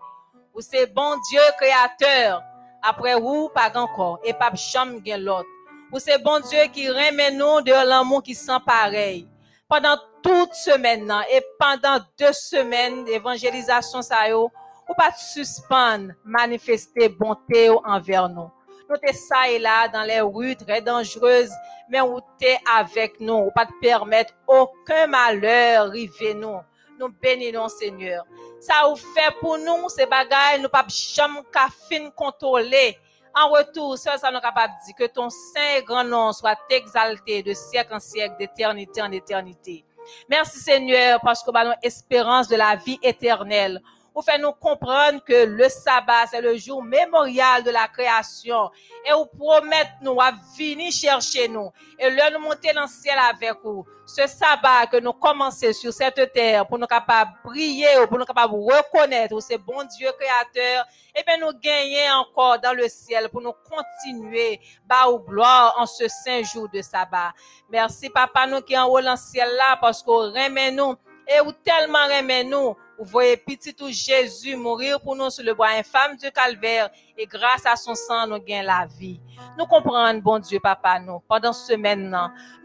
[0.54, 2.42] Vous c'est bon Dieu créateur.
[2.82, 5.48] Après vous, pas encore, et pas chambre l'autre.
[5.92, 9.28] Vous c'est bon Dieu qui remet nous de l'amour qui sent pareil.
[9.68, 14.50] Pendant toute semaine et pendant deux semaines d'évangélisation, ça yo,
[14.88, 18.50] ou pas suspendre, manifester bonté envers nous.
[18.88, 21.52] Nous sommes ça et là dans les rues très dangereuses,
[21.90, 26.58] mais où es avec nous, ou pas te permettre aucun malheur arriver nous.
[26.98, 28.24] Nous bénissons Seigneur.
[28.60, 31.42] Ça vous fait pour nous, ces bagailles, nous pas jamais
[31.88, 32.98] fin contrôler.
[33.34, 37.52] En retour, ça, nous capable de dire que ton saint grand nom soit exalté de
[37.52, 39.84] siècle en siècle, d'éternité en éternité.
[40.28, 43.80] Merci Seigneur parce que nous avons espérance de la vie éternelle
[44.18, 48.68] vous faites nous comprendre que le sabbat, c'est le jour mémorial de la création.
[49.06, 51.70] Et vous promettez nous à venir chercher nous.
[52.00, 53.86] Et là, nous monter dans le ciel avec vous.
[54.06, 58.24] Ce sabbat que nous commençons sur cette terre pour nous capables de prier, pour nous
[58.24, 60.84] capables de reconnaître ce bon Dieu créateur,
[61.14, 65.86] et bien nous gagner encore dans le ciel pour nous continuer, bas au gloire en
[65.86, 67.32] ce saint jour de sabbat.
[67.70, 70.96] Merci, papa, nous qui en haut dans le ciel là, parce qu'on remet nous,
[71.28, 75.54] et vous tellement remet nous, vous voyez petit tout Jésus mourir pour nous sur le
[75.54, 79.20] bois infâme du calvaire et grâce à son sang, nous gagnons la vie.
[79.56, 82.10] Nous comprenons, bon Dieu, papa, nous, pendant ce semaine,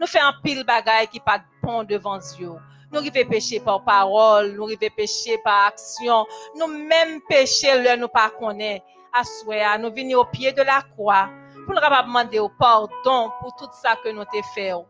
[0.00, 2.50] nous faisons un pile bagaille qui pas bon devant Dieu.
[2.92, 8.08] Nous rivons pécher par parole, nous rivons pécher par action, nous même pécher le nous
[8.08, 8.84] pas connaître.
[9.16, 11.28] À nous venons au pied de la croix
[11.64, 14.72] pour nous demander au pardon pour tout ça que nous t'ai fait.
[14.72, 14.84] Nous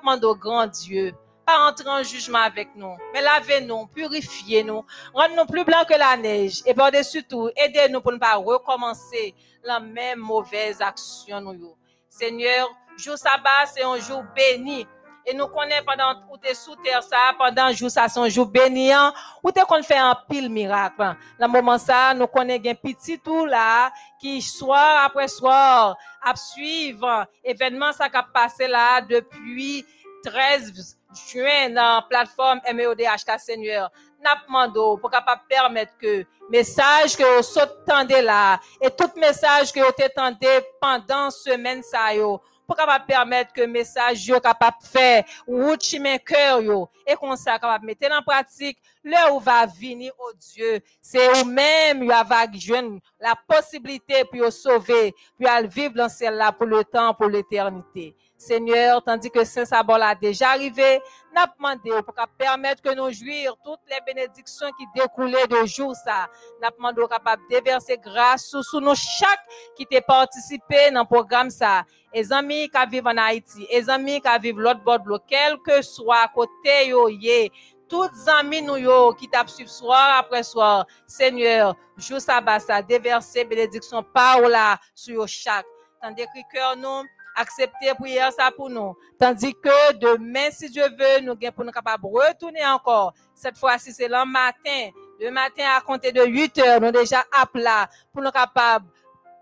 [0.00, 1.14] demandons au grand Dieu
[1.48, 4.84] pas entrer en jugement avec nous, mais lavez-nous, purifiez-nous,
[5.14, 6.60] rendez-nous plus blancs que la neige.
[6.66, 9.34] Et par-dessus tout, aidez-nous pour ne pas recommencer
[9.64, 11.40] la même mauvaise action.
[11.40, 11.74] Nous.
[12.06, 12.68] Seigneur,
[12.98, 14.86] jour sabbat, c'est un jour béni.
[15.24, 18.28] Et nous connaissons pendant où tu es sous terre, ça, pendant jour ça, c'est un
[18.28, 18.90] jour béni,
[19.42, 21.16] où tu qu'on fait un pile miracle.
[21.40, 27.26] Dans moment ça, nous connaissons un petit tout là, qui soir après soir, à suivre
[27.42, 29.86] événement ça qui a passé là depuis
[30.24, 33.90] 13 juin dans la plateforme MEODHK Seigneur,
[34.22, 39.80] n'a demandé pour capable permettre que message que vous s'entendez là et tout message que
[39.80, 45.74] vous attendez pendant semaine ça yo pour capable permettre que message yo capable faire ou
[45.80, 50.80] chemin cœur yo et qu'on capable mettre en pratique là où va venir au Dieu
[51.00, 56.82] c'est vous même vous avez la possibilité pour sauver pour vivre dans celle-là pour le
[56.84, 61.02] temps pour l'éternité Seigneur, tandis que Saint-Sabol a déjà arrivé,
[61.34, 66.28] n'a demandé pour permettre que nous jouir toutes les bénédictions qui découlaient de jour ça.
[66.62, 69.44] N'a demandé capable déverser grâce sur nous chaque
[69.76, 71.82] qui t'a participé dans le programme ça.
[72.14, 75.58] Les amis qui vivent en Haïti, les amis qui vivent l'autre bord de l'eau, quel
[75.58, 77.50] que soit côté yo yé,
[77.88, 80.86] toutes amis nous yo qui t'a suivre soir après soir.
[81.08, 82.40] Seigneur, jour ça,
[82.82, 85.66] déverser bénédiction par là sur chaque.
[86.00, 87.02] Tandis que cœur nous
[87.38, 88.96] accepter prière ça pour nous.
[89.18, 93.12] Tandis que demain, si Dieu veut, nous pour nous capables retourner encore.
[93.34, 94.90] Cette fois-ci, c'est le matin.
[95.20, 98.86] Le matin à compter de 8 heures, nous déjà à plat pour nous capables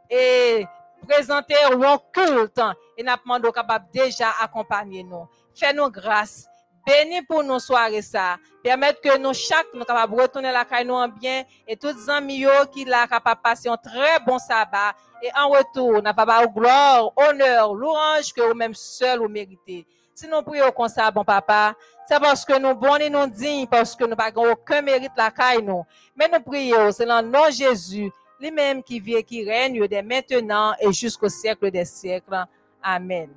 [0.09, 0.67] et
[1.07, 2.61] présenter un culte
[2.97, 5.29] et nous demandons capable déjà accompagner nous.
[5.55, 6.47] Fais-nous grâce
[6.87, 8.37] Béni pour nos soirées ça.
[8.63, 12.11] Permettre que nous chaque nous capables retourner la caille nous en bien et tous les
[12.11, 17.11] amis qui la capable passer un très bon sabbat et en retour n'a pas gloire,
[17.17, 19.85] honneur, louange que vous-même seul vous méritez.
[20.15, 21.75] Si nous prions comme ça, bon papa,
[22.09, 25.31] c'est parce que nous bons et nous dignes, parce que nous n'avons aucun mérite la
[25.31, 25.85] caille nous.
[26.15, 28.11] Mais nous prions, c'est dans le nom de Jésus,
[28.41, 32.45] lui-même qui vit et qui règne dès maintenant et jusqu'au siècle des siècles.
[32.83, 33.29] Amen.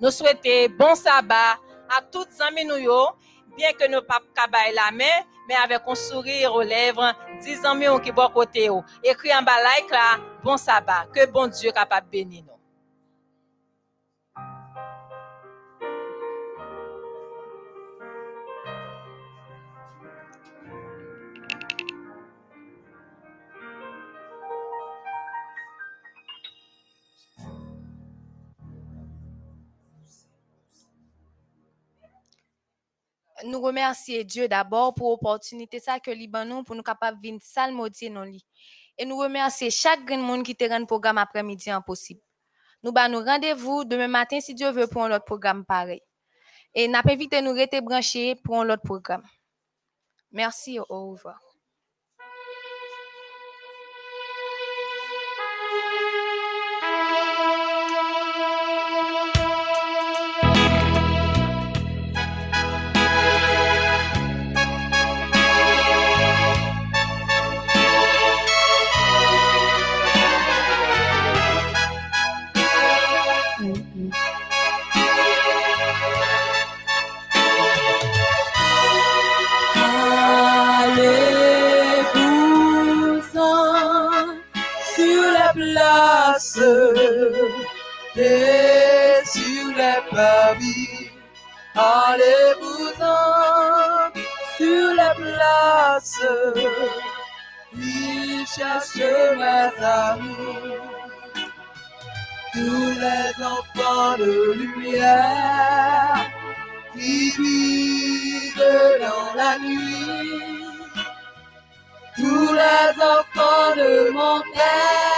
[0.00, 1.58] Nous souhaitons bon sabbat
[1.96, 2.76] à toutes amis nous
[3.56, 4.20] bien que nous pas
[4.74, 5.04] la main,
[5.48, 8.68] mais avec un sourire aux lèvres, disons amis qui bon côté
[9.02, 9.92] Écrit en bas like
[10.42, 12.57] bon sabbat, que bon Dieu capable bénir nous.
[33.44, 38.24] Nous remercier Dieu d'abord pour l'opportunité ça que Libanon pour nous capable venir salmodier nos
[38.24, 38.46] lits.
[38.96, 42.20] Et nous remercier chaque grand monde qui te rend programme après-midi impossible.
[42.82, 46.02] Nous bah nous rendez-vous demain matin si Dieu veut pour un autre programme pareil.
[46.74, 47.80] Et n'a pas évité nous rester
[48.44, 49.24] pour un autre programme.
[50.30, 51.47] Merci, au revoir.
[88.16, 91.10] Et sur les parvis.
[91.74, 93.14] Allez-vous-en
[94.56, 96.20] sur la place.
[97.74, 100.76] Il cherche mes amis.
[102.52, 106.16] Tous les enfants de lumière
[106.94, 108.64] qui vivent
[109.00, 110.58] dans la nuit.
[112.16, 115.17] Tous les enfants de mon père,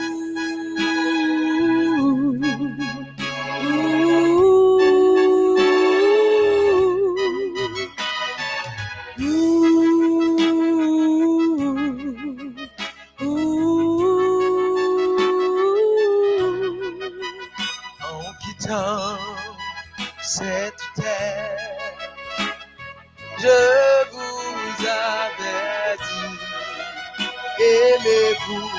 [28.01, 28.69] aimez-vous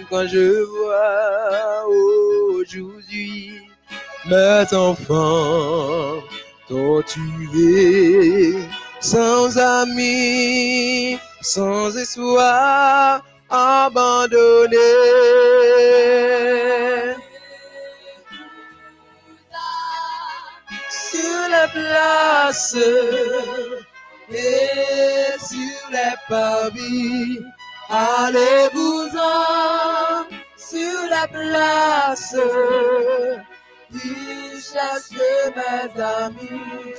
[0.10, 3.62] quand je vois aujourd'hui
[4.26, 6.24] mes enfants
[6.68, 8.54] torturés,
[9.00, 14.78] sans amis, sans espoir, abandonnés?
[21.74, 22.78] Place
[24.30, 27.40] et sur les parvis,
[27.90, 29.44] allez-vous-en
[30.56, 32.36] sur la place.
[33.92, 35.12] Il cherche
[35.56, 36.96] mes amis,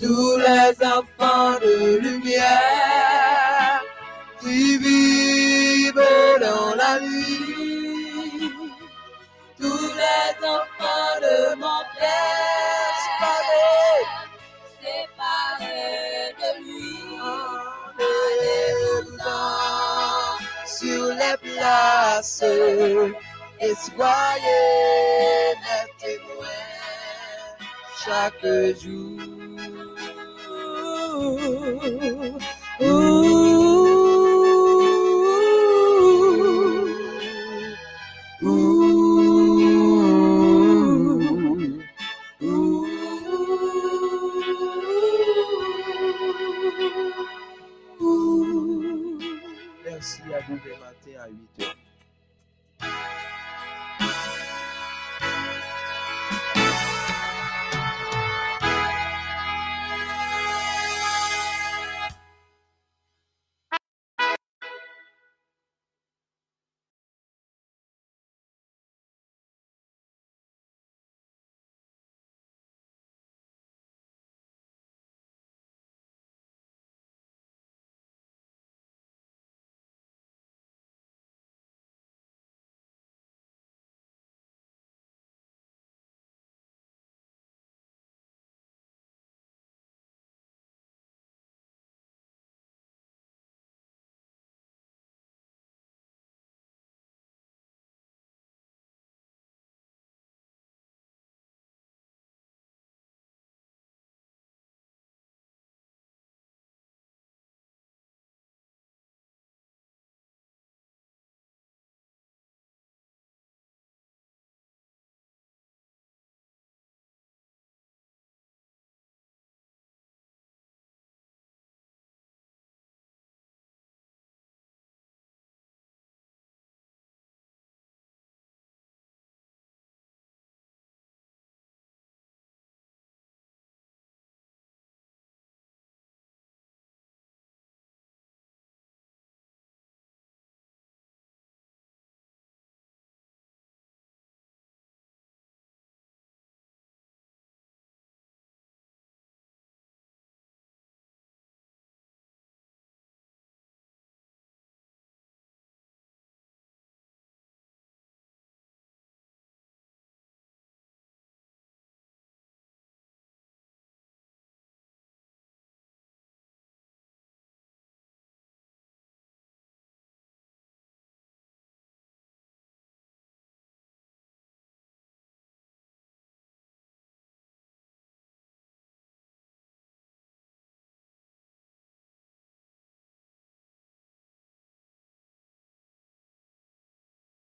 [0.00, 3.80] tous les enfants de lumière
[4.40, 6.08] qui vivent
[6.40, 8.52] dans la nuit,
[9.60, 12.81] tous les enfants de mon père
[21.38, 22.42] places
[23.60, 26.62] et soyez mes témoins
[28.04, 28.46] chaque
[28.80, 29.20] jour.
[32.80, 33.51] Merci